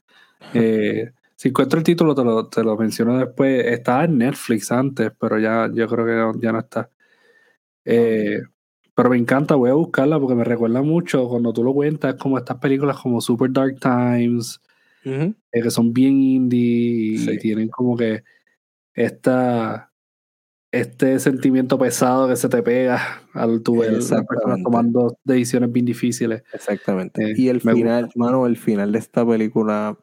[0.54, 3.66] Eh, Si encuentro el título, te lo, te lo menciono después.
[3.66, 6.90] Estaba en Netflix antes, pero ya yo creo que ya no está.
[7.84, 8.40] Eh,
[8.96, 12.38] pero me encanta, voy a buscarla porque me recuerda mucho cuando tú lo cuentas, como
[12.38, 14.58] estas películas como Super Dark Times,
[15.04, 18.24] eh, que son bien indie y tienen como que
[18.94, 19.92] esta,
[20.72, 23.98] este sentimiento pesado que se te pega al tu ver
[24.64, 26.42] tomando decisiones bien difíciles.
[26.54, 27.32] Exactamente.
[27.32, 29.98] Eh, y el final, mano, el final de esta película.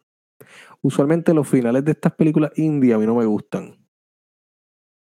[0.84, 3.83] Usualmente los finales de estas películas indie a mí no me gustan.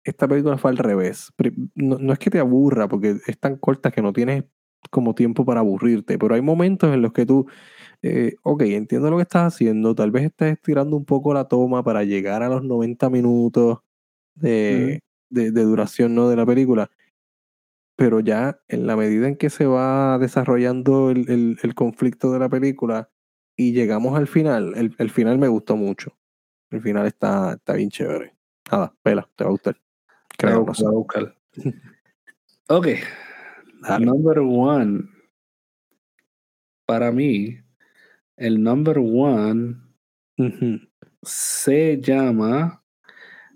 [0.04, 1.32] Esta película fue al revés.
[1.74, 4.44] No, es que te aburra, porque es tan corta que no tienes
[4.90, 7.46] como tiempo para aburrirte, pero hay momentos en los que tú,
[8.02, 11.84] eh, ok, entiendo lo que estás haciendo, tal vez estás estirando un poco la toma
[11.84, 13.78] para llegar a los 90 minutos
[14.34, 15.00] de,
[15.30, 16.28] de, duración ¿no?
[16.28, 16.90] de la película.
[17.96, 22.48] Pero ya en la medida en que se va desarrollando el, el, conflicto de la
[22.48, 23.10] película
[23.56, 26.16] y llegamos al final, el, el, final me gustó mucho.
[26.70, 28.34] El final está, está bien chévere.
[28.70, 29.76] Nada, vela, te va a gustar.
[30.42, 30.66] Creo
[32.68, 32.88] ok.
[34.00, 35.04] Number one.
[36.84, 37.58] Para mí,
[38.36, 39.76] el number one
[41.22, 42.82] se llama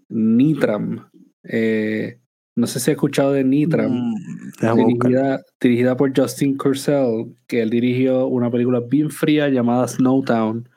[0.09, 1.11] Nitram.
[1.43, 2.21] Eh,
[2.55, 8.29] no sé si has escuchado de Nitram, mm, dirigida, por Justin Curcell, que él dirigió
[8.29, 10.69] una película bien fría llamada Snowtown.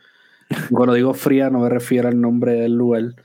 [0.72, 3.16] Cuando digo fría no me refiero al nombre del lugar.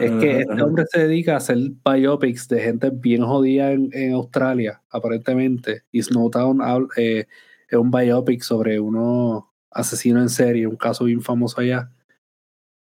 [0.00, 4.82] Es que este hombre se dedica a hacer biopics de gente bien jodida en, Australia,
[4.90, 5.82] aparentemente.
[5.92, 6.60] Y Snowtown
[6.96, 7.26] eh,
[7.68, 11.90] es un biopic sobre unos asesinos en serie, un caso bien famoso allá.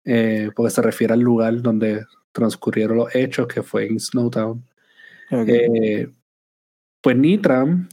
[0.05, 4.65] Eh, porque se refiere al lugar donde transcurrieron los hechos, que fue en Snowtown.
[5.31, 6.11] Eh,
[7.03, 7.89] pues Nitram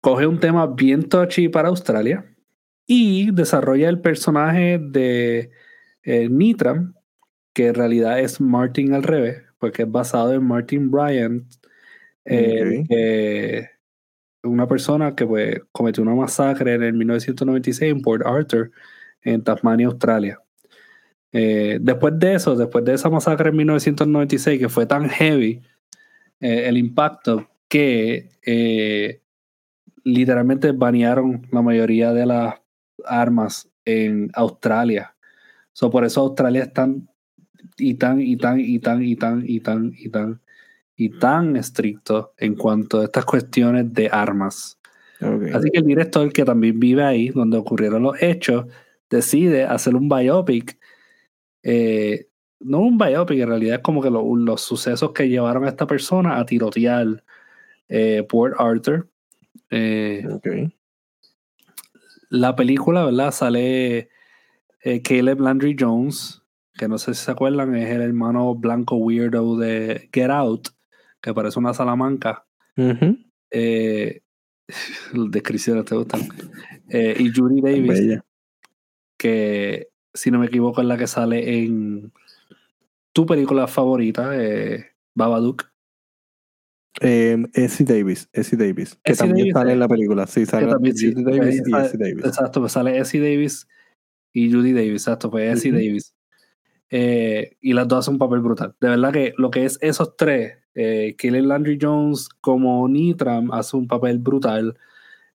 [0.00, 2.24] coge un tema bien touchy para Australia
[2.86, 5.50] y desarrolla el personaje de
[6.02, 6.95] eh, Nitram,
[7.56, 11.50] que en realidad es Martin al revés, porque es basado en Martin Bryant,
[12.26, 13.66] eh,
[14.42, 18.70] una persona que pues, cometió una masacre en el 1996 en Port Arthur,
[19.22, 20.38] en Tasmania, Australia.
[21.32, 25.62] Eh, después de eso, después de esa masacre en 1996, que fue tan heavy
[26.40, 29.22] eh, el impacto que eh,
[30.04, 32.56] literalmente banearon la mayoría de las
[33.06, 35.16] armas en Australia.
[35.72, 37.08] So, por eso Australia es tan
[37.78, 40.40] y tan y tan y tan y tan y tan y tan
[40.96, 44.78] y tan estricto en cuanto a estas cuestiones de armas.
[45.20, 48.66] Así que el director que también vive ahí, donde ocurrieron los hechos,
[49.08, 50.78] decide hacer un biopic
[51.68, 52.28] eh,
[52.60, 56.38] no un biopic, en realidad es como que los sucesos que llevaron a esta persona
[56.38, 57.24] a tirotear
[57.88, 59.08] eh, Port Arthur.
[59.70, 60.24] Eh,
[62.30, 63.32] la película, ¿verdad?
[63.32, 64.08] Sale
[65.02, 66.40] Caleb Landry Jones,
[66.78, 70.68] que no sé si se acuerdan, es el hermano blanco weirdo de Get Out,
[71.20, 72.46] que parece una salamanca.
[75.14, 76.20] descripciones te gustan.
[76.90, 78.20] y Judy Davis,
[79.16, 82.12] que si no me equivoco, es la que sale en
[83.12, 85.70] tu película favorita, eh, Babadook.
[87.00, 91.62] Eh, Essie Davis, Essie Davis, que también sale en la película, sí, sale también, Davis
[91.66, 92.24] y Essie Davis.
[92.24, 93.68] Exacto, pues sale Essie Davis
[94.32, 96.15] y Judy Davis, exacto, pues Essie Davis.
[96.90, 98.74] Eh, y las dos hacen un papel brutal.
[98.80, 103.88] De verdad que lo que es esos tres, eh, Landry Jones como Nitram hace un
[103.88, 104.78] papel brutal.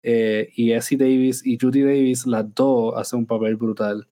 [0.04, 4.08] Eh, y Essie Davis y Judy Davis, las dos hacen un papel brutal.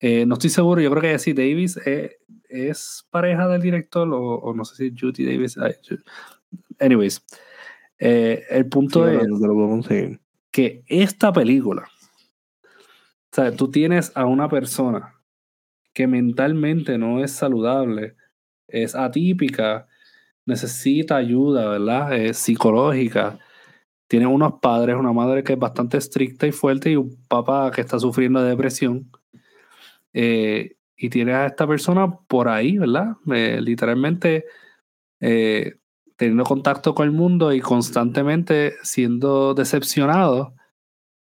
[0.00, 1.78] Eh, no estoy seguro, yo creo que Jessie Davis
[2.48, 5.56] es pareja del director o, no sé si Judy Davis.
[6.78, 7.22] anyways,
[7.98, 9.28] el punto es
[10.50, 11.88] que esta película,
[12.62, 15.19] o sea, tú tienes a una persona
[15.92, 18.16] que mentalmente no es saludable,
[18.68, 19.86] es atípica,
[20.46, 22.14] necesita ayuda, ¿verdad?
[22.16, 23.38] Es psicológica.
[24.08, 27.80] Tiene unos padres, una madre que es bastante estricta y fuerte y un papá que
[27.80, 29.10] está sufriendo de depresión
[30.12, 33.16] eh, y tienes a esta persona por ahí, ¿verdad?
[33.32, 34.44] Eh, literalmente
[35.20, 35.76] eh,
[36.16, 40.54] teniendo contacto con el mundo y constantemente siendo decepcionado,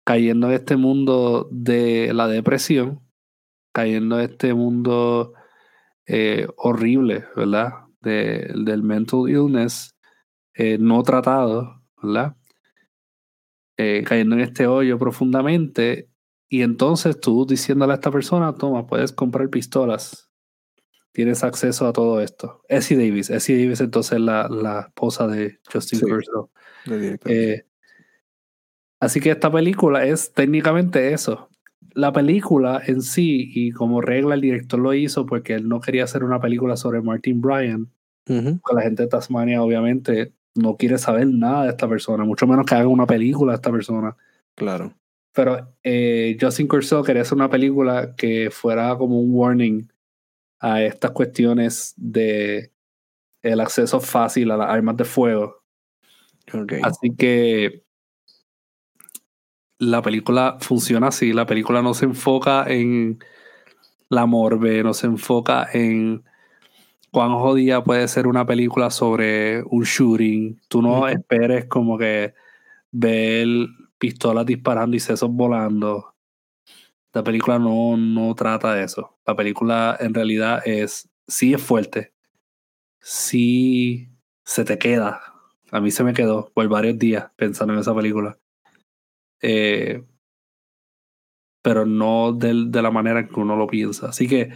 [0.03, 3.01] cayendo en este mundo de la depresión,
[3.77, 5.33] cayendo en este mundo
[6.57, 7.73] horrible, ¿verdad?
[8.01, 9.95] del mental illness
[10.79, 12.35] no tratado, ¿verdad?
[13.75, 16.09] cayendo en este hoyo profundamente
[16.49, 20.29] y entonces tú diciéndole a esta persona, toma, puedes comprar pistolas.
[21.11, 22.61] Tienes acceso a todo esto.
[22.69, 23.29] Essie Davis.
[23.29, 26.05] Essie Davis entonces la, la esposa de Justin sí,
[27.25, 27.65] eh,
[28.99, 31.46] así que esta película es técnicamente eso.
[31.97, 36.03] La película en sí, y como regla el director lo hizo porque él no quería
[36.03, 37.89] hacer una película sobre Martin Bryan,
[38.23, 42.67] porque la gente de Tasmania obviamente no quiere saber nada de esta persona, mucho menos
[42.67, 44.15] que haga una película de esta persona.
[44.53, 44.93] Claro.
[45.33, 49.91] Pero eh, Justin Curso quería hacer una película que fuera como un warning
[50.59, 52.71] a estas cuestiones de
[53.41, 55.63] el acceso fácil a las armas de fuego.
[56.53, 56.73] Ok.
[56.83, 57.86] Así que
[59.79, 61.33] la película funciona así.
[61.33, 63.19] La película no se enfoca en
[64.09, 66.23] la morbe, no se enfoca en
[67.11, 70.61] cuán jodida puede ser una película sobre un shooting.
[70.67, 72.33] Tú no esperes como que
[72.91, 73.47] ver
[73.97, 76.15] pistolas disparando y sesos volando.
[77.13, 79.17] La película no, no trata de eso.
[79.25, 82.13] La película en realidad es, sí es fuerte,
[82.99, 84.09] sí
[84.43, 85.21] se te queda.
[85.71, 88.37] A mí se me quedó por varios días pensando en esa película.
[89.41, 90.03] Eh,
[91.61, 94.09] pero no del- de, la manera en que uno lo piensa.
[94.09, 94.51] Así que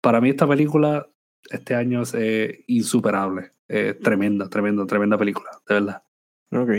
[0.00, 1.08] para mí esta película
[1.50, 3.52] este año es eh, insuperable.
[3.68, 6.02] Eh, tremenda, tremenda, tremenda película, de verdad.
[6.50, 6.70] Ok.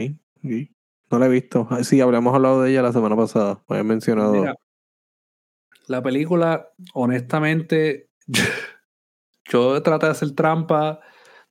[0.44, 0.70] ok.
[1.12, 1.68] No la he visto.
[1.72, 3.64] Ah, Sí, hablamos hablado de ella la semana pasada.
[3.68, 4.34] Me mencionado.
[4.34, 4.56] Mira,
[5.88, 8.10] la película, honestamente,
[9.46, 11.00] yo traté de hacer trampa,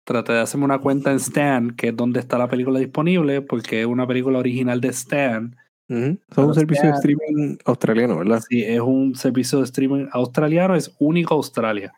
[0.08, 3.82] traté de hacerme una cuenta en Stan, que es donde está la película disponible, porque
[3.82, 5.54] es una película original de Stan.
[5.86, 8.42] Es un servicio de streaming australiano, ¿verdad?
[8.48, 11.92] Sí, es un servicio de streaming australiano, es único Australia.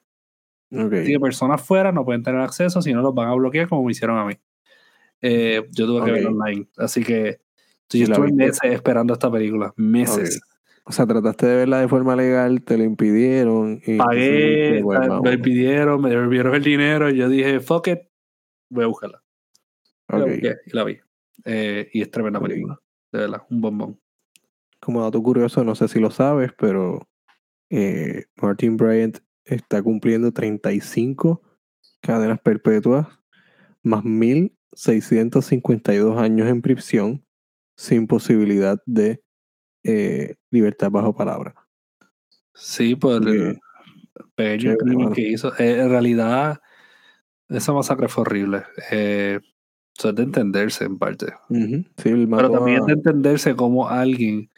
[0.72, 3.84] Así que personas fuera no pueden tener acceso, si no los van a bloquear como
[3.84, 4.34] me hicieron a mí.
[5.22, 6.16] Eh, yo tuve que Ok.
[6.16, 7.40] ver online, así que
[7.88, 10.40] Sí, yo estuve meses esperando esta película, meses.
[10.90, 13.80] O sea, trataste de verla de forma legal, te lo impidieron.
[13.86, 15.22] Y Pagué, me vamos.
[15.40, 18.00] pidieron, me devolvieron el dinero y yo dije, fuck it,
[18.68, 19.22] voy a buscarla.
[20.08, 20.30] Y La Ok.
[20.32, 20.98] busqué y la vi.
[21.44, 22.80] Eh, y es tremenda película,
[23.12, 24.00] de verdad, un bombón.
[24.80, 27.08] Como dato curioso, no sé si lo sabes, pero
[27.70, 31.40] eh, Martin Bryant está cumpliendo 35
[32.00, 33.06] cadenas perpetuas
[33.84, 37.24] más 1.652 años en prisión
[37.76, 39.22] sin posibilidad de
[39.84, 41.54] eh, libertad bajo palabra.
[42.54, 43.58] Sí, por Así el
[44.34, 45.52] pequeño chévere, crimen que hizo.
[45.58, 46.60] Eh, en realidad,
[47.48, 48.62] esa masacre fue horrible.
[48.90, 49.40] Eh,
[49.96, 51.26] eso es de entenderse en parte.
[51.48, 54.50] Sí, Pero también a- es de entenderse como alguien.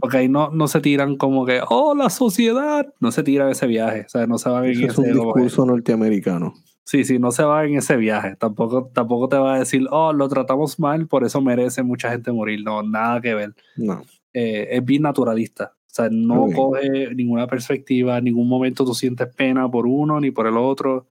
[0.00, 2.86] Porque ahí no, no se tiran como que, oh, la sociedad.
[2.98, 4.04] No se tiran ese viaje.
[4.06, 6.54] O sea, no se van en Ese es un discurso norteamericano.
[6.84, 8.36] Sí, sí, no se va en ese viaje.
[8.36, 12.32] Tampoco, tampoco te va a decir, oh, lo tratamos mal, por eso merece mucha gente
[12.32, 12.62] morir.
[12.64, 13.54] No, nada que ver.
[13.76, 14.02] No.
[14.38, 15.72] Eh, es bien naturalista.
[15.78, 20.30] O sea, no coge ninguna perspectiva, en ningún momento tú sientes pena por uno ni
[20.30, 21.08] por el otro.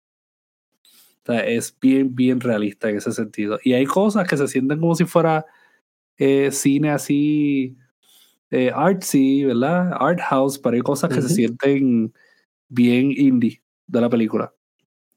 [0.84, 3.57] O sea, es bien, bien realista en ese sentido.
[3.63, 5.43] Y hay cosas que se sienten como si fuera
[6.19, 7.76] eh, cine así,
[8.51, 9.91] eh, artsy, ¿verdad?
[9.99, 12.13] Art house, pero hay cosas que se sienten
[12.69, 14.53] bien indie de la película.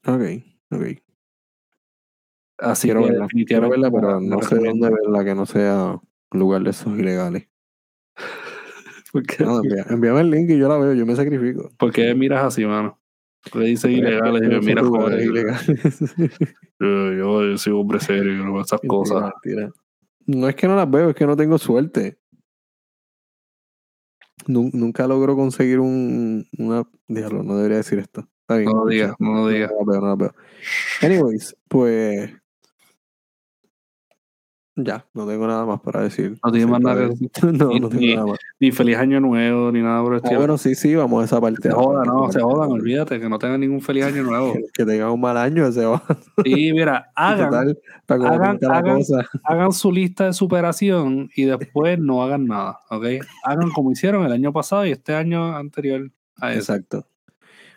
[0.07, 0.23] Ok,
[0.71, 0.83] ok.
[2.57, 3.27] Así Quiero que verla.
[3.27, 6.71] Quiero definitivamente verla, la- pero no sé dónde verla que no sea un lugar de
[6.71, 7.48] esos ilegales.
[9.11, 11.71] ¿Por qué, No, envía- envíame el link y yo la veo, yo me sacrifico.
[11.77, 12.99] por qué miras así, mano?
[13.53, 16.13] Le dicen ilegales y me que, ilegales.
[16.79, 19.31] yo, yo, yo soy hombre serio, yo no veo estas cosas.
[20.25, 22.19] No es que no las veo, es que no tengo suerte.
[24.47, 26.83] Nu- nunca logro conseguir un, una...
[27.07, 28.27] Diablo, no debería decir esto.
[28.41, 28.69] Está bien.
[28.71, 29.71] No lo digas, no lo digas.
[29.71, 30.35] No las veo, no las veo.
[31.01, 32.31] Anyways, pues...
[34.83, 36.37] Ya, no tengo nada más para decir.
[36.43, 38.39] No tienes más nada que acerca de- No, Ni- no tengo ni- nada más.
[38.59, 41.41] Ni feliz año nuevo, ni nada por el Ah, bueno, sí, sí, vamos a esa
[41.41, 41.69] parte.
[41.69, 44.53] se jodan, no, se jodan, olvídate, que no tengan ningún feliz año nuevo.
[44.73, 46.01] Que, tengan un mal año, se va.
[46.45, 47.75] Y mira, hagan,
[48.05, 48.59] Total, hagan-
[49.43, 53.05] hagan- su lista de superación y después no hagan nada, ¿ok?
[53.43, 56.59] Hagan como hicieron el año pasado y este año anterior a ese.
[56.59, 57.05] Exacto.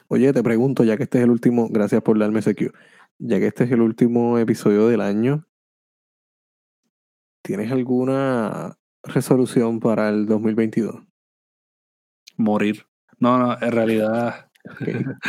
[0.09, 2.71] Oye, te pregunto, ya que este es el último, gracias por darme ese cue,
[3.19, 5.45] ya que este es el último episodio del año,
[7.43, 11.03] ¿tienes alguna resolución para el 2022?
[12.37, 12.87] Morir.
[13.19, 14.51] No, no, en realidad.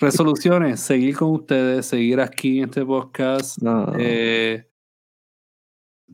[0.00, 3.58] Resoluciones, seguir con ustedes, seguir aquí en este podcast.
[3.62, 4.68] No, Eh,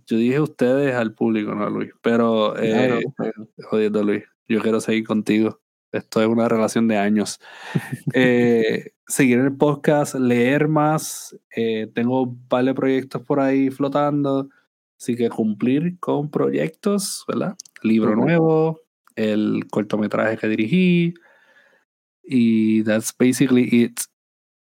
[0.06, 3.48] yo dije ustedes al público, no a Luis, pero eh, no, no.
[3.68, 5.60] jodiendo Luis, yo quiero seguir contigo.
[5.90, 7.40] Esto es una relación de años.
[8.12, 11.34] Eh, seguir el podcast, leer más.
[11.56, 14.50] eh, tengo un par de proyectos por ahí flotando.
[14.98, 17.56] Así que cumplir con proyectos, ¿verdad?
[17.82, 18.80] Libro nuevo,
[19.14, 21.14] el cortometraje que dirigí.
[22.24, 24.00] Y that's basically it.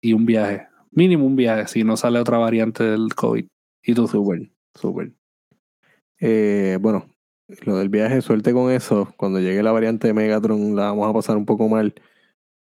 [0.00, 0.66] Y un viaje.
[0.90, 3.46] Mínimo un viaje, si no sale otra variante del COVID.
[3.82, 4.08] ¿Y tú?
[4.08, 5.12] Súper, súper.
[6.20, 7.06] Eh, bueno,
[7.64, 9.12] lo del viaje, suerte con eso.
[9.18, 11.94] Cuando llegue la variante de Megatron la vamos a pasar un poco mal.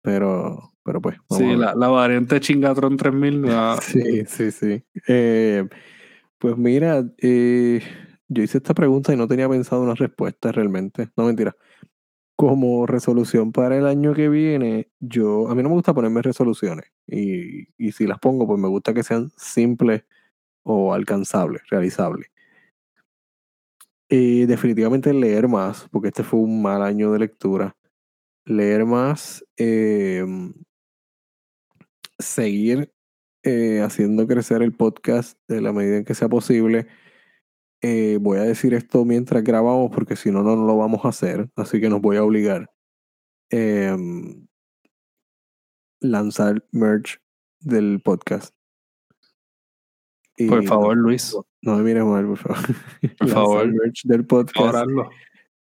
[0.01, 1.17] Pero, pero pues.
[1.29, 3.45] Sí, la, la, variante Chingatron 3000.
[3.81, 4.83] sí, sí, sí.
[5.07, 5.67] Eh,
[6.41, 7.81] pues mira, eh,
[8.27, 11.09] yo hice esta pregunta y no tenía pensado una respuesta realmente.
[11.15, 11.55] No mentira.
[12.35, 16.85] Como resolución para el año que viene, yo a mí no me gusta ponerme resoluciones
[17.07, 20.03] y, y si las pongo, pues me gusta que sean simples
[20.63, 22.29] o alcanzables, realizables.
[24.09, 27.77] Y definitivamente leer más, porque este fue un mal año de lectura.
[28.45, 30.53] Leer más, em,
[32.19, 32.91] seguir
[33.43, 36.87] eh, haciendo crecer el podcast de la medida en que sea posible.
[37.81, 41.49] Eh, voy a decir esto mientras grabamos porque si no, no lo vamos a hacer,
[41.55, 42.69] así que nos voy a obligar.
[43.49, 44.47] Em,
[45.99, 47.19] lanzar merch
[47.59, 48.53] del podcast.
[50.47, 51.35] por favor, Luis.
[51.63, 52.57] No me mires mal, por favor.
[53.17, 53.67] Por favor.
[53.67, 54.87] merch del podcast.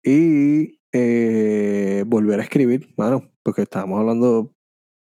[0.02, 4.54] Y eh, volver a escribir, bueno, porque estábamos hablando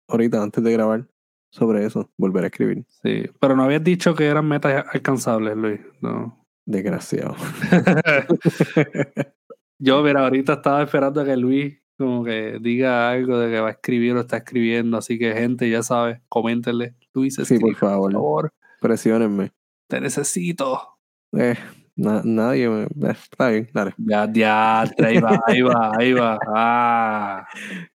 [0.07, 1.10] ahorita antes de grabar
[1.51, 2.83] sobre eso, volver a escribir.
[3.03, 5.79] Sí, pero no habías dicho que eran metas alcanzables, Luis.
[6.01, 6.43] No.
[6.65, 7.35] Desgraciado.
[9.77, 13.67] Yo, mira, ahorita estaba esperando a que Luis como que diga algo de que va
[13.67, 16.95] a escribir o está escribiendo, así que gente, ya sabe, coméntenle.
[17.13, 18.11] Luis, sí, por favor.
[18.11, 18.53] Por favor.
[18.81, 19.51] Presionenme.
[19.87, 20.97] Te necesito.
[21.33, 21.55] Eh,
[21.95, 22.83] nadie me.
[22.83, 23.93] Eh, está bien, dale.
[23.97, 26.39] Ya, ya, ahí va, ahí va, ahí va.
[26.53, 27.47] Ah.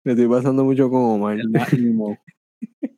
[0.04, 1.38] Me estoy pasando mucho con Omar.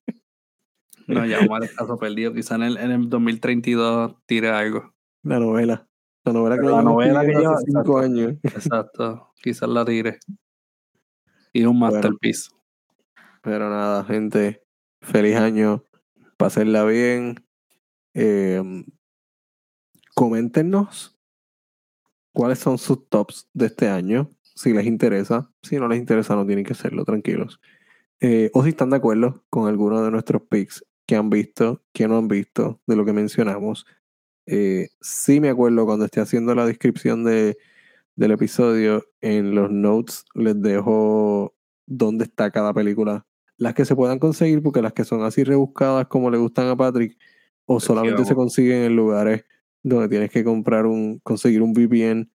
[1.08, 2.34] No, ya Omar está perdido.
[2.34, 4.94] Quizá en el, en el 2032 tire algo.
[5.24, 5.88] La novela.
[6.26, 8.34] La novela que, la novela que lleva hace cinco años.
[8.44, 9.32] Exacto.
[9.42, 10.20] Quizás la tire.
[11.54, 12.50] Y un masterpiece.
[13.42, 14.62] pero nada, gente.
[15.02, 15.86] Feliz año.
[16.36, 17.36] Pásenla bien.
[18.14, 18.62] Eh,
[20.14, 21.18] coméntenos
[22.34, 24.30] cuáles son sus tops de este año.
[24.42, 25.50] Si les interesa.
[25.62, 27.62] Si no les interesa, no tienen que hacerlo, tranquilos.
[28.20, 32.08] Eh, o si están de acuerdo con alguno de nuestros picks que han visto, que
[32.08, 33.88] no han visto de lo que mencionamos.
[34.46, 37.58] Eh, sí me acuerdo cuando esté haciendo la descripción de,
[38.16, 41.56] del episodio, en los notes les dejo
[41.86, 43.26] dónde está cada película.
[43.58, 46.76] Las que se puedan conseguir, porque las que son así rebuscadas como le gustan a
[46.76, 47.18] Patrick,
[47.66, 49.46] o solamente se consiguen en lugares
[49.84, 52.30] donde tienes que comprar un, conseguir un VPN,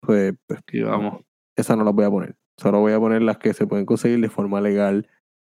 [0.00, 1.22] pues, pues vamos.
[1.54, 2.36] Esa no las voy a poner.
[2.56, 5.08] Solo voy a poner las que se pueden conseguir de forma legal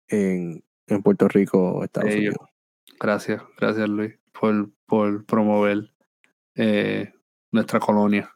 [0.08, 2.38] en, en Puerto Rico, Estados Unidos.
[3.00, 5.92] Gracias, gracias Luis por, por promover
[6.56, 7.14] eh,
[7.52, 8.30] nuestra colonia.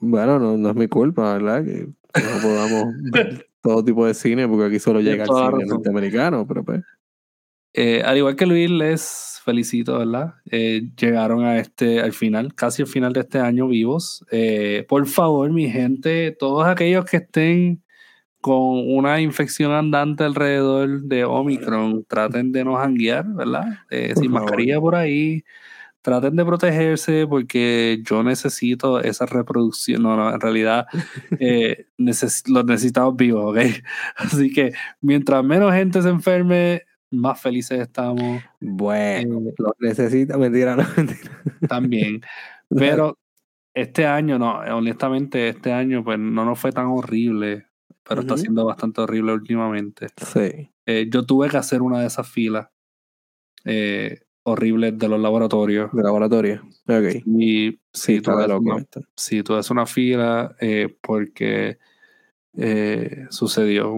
[0.00, 1.64] Bueno, no, no, es mi culpa, ¿verdad?
[1.64, 6.46] Que no podamos ver todo tipo de cine, porque aquí solo llega el cine norteamericano,
[6.46, 6.82] pero pues.
[7.76, 10.34] Eh, al igual que Luis, les felicito, ¿verdad?
[10.50, 14.24] Eh, llegaron a este, al final, casi al final de este año vivos.
[14.88, 17.83] por favor, mi gente, todos aquellos que estén
[18.44, 23.78] con una infección andante alrededor de Omicron, traten de no janguear, ¿verdad?
[23.88, 25.42] Eh, sin mascarilla por ahí.
[26.02, 30.02] Traten de protegerse porque yo necesito esa reproducción.
[30.02, 30.84] No, no, en realidad
[31.40, 33.62] eh, los necesitamos vivos, ¿ok?
[34.16, 38.42] Así que mientras menos gente se enferme, más felices estamos.
[38.60, 41.30] Bueno, eh, los necesita, mentira, no, mentira.
[41.66, 42.20] También.
[42.68, 43.16] Pero
[43.72, 47.68] este año, no, honestamente, este año, pues no nos fue tan horrible
[48.06, 50.08] pero está siendo bastante horrible últimamente.
[50.16, 50.70] Sí.
[50.86, 52.68] Eh, yo tuve que hacer una de esas filas
[53.64, 55.90] eh, horribles de los laboratorios.
[55.92, 56.62] De laboratorio.
[56.86, 57.22] Ok.
[57.26, 58.86] Y sí, tuve, una,
[59.16, 61.78] sí tuve una fila eh, porque
[63.30, 63.96] sucedió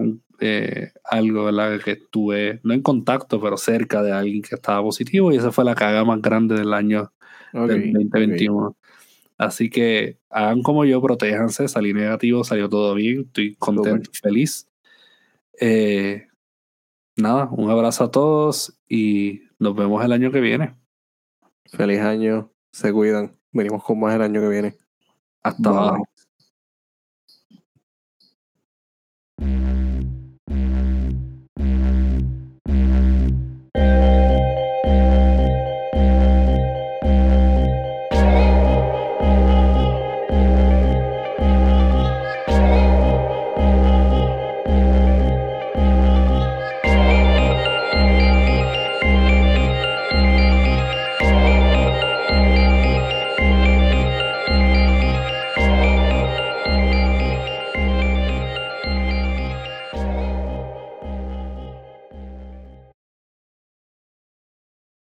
[1.03, 1.79] algo, ¿verdad?
[1.83, 5.65] Que estuve, no en contacto, pero cerca de alguien que estaba positivo y esa fue
[5.65, 7.11] la caga más grande del año
[7.53, 8.77] del 2021.
[9.37, 14.67] Así que hagan como yo, protéjanse, salí negativo, salió todo bien, estoy contento, feliz.
[15.59, 16.27] Eh,
[17.15, 20.75] nada, un abrazo a todos y nos vemos el año que viene.
[21.65, 23.37] Feliz año, se cuidan.
[23.51, 24.77] Venimos con más el año que viene.
[25.43, 26.07] Hasta luego.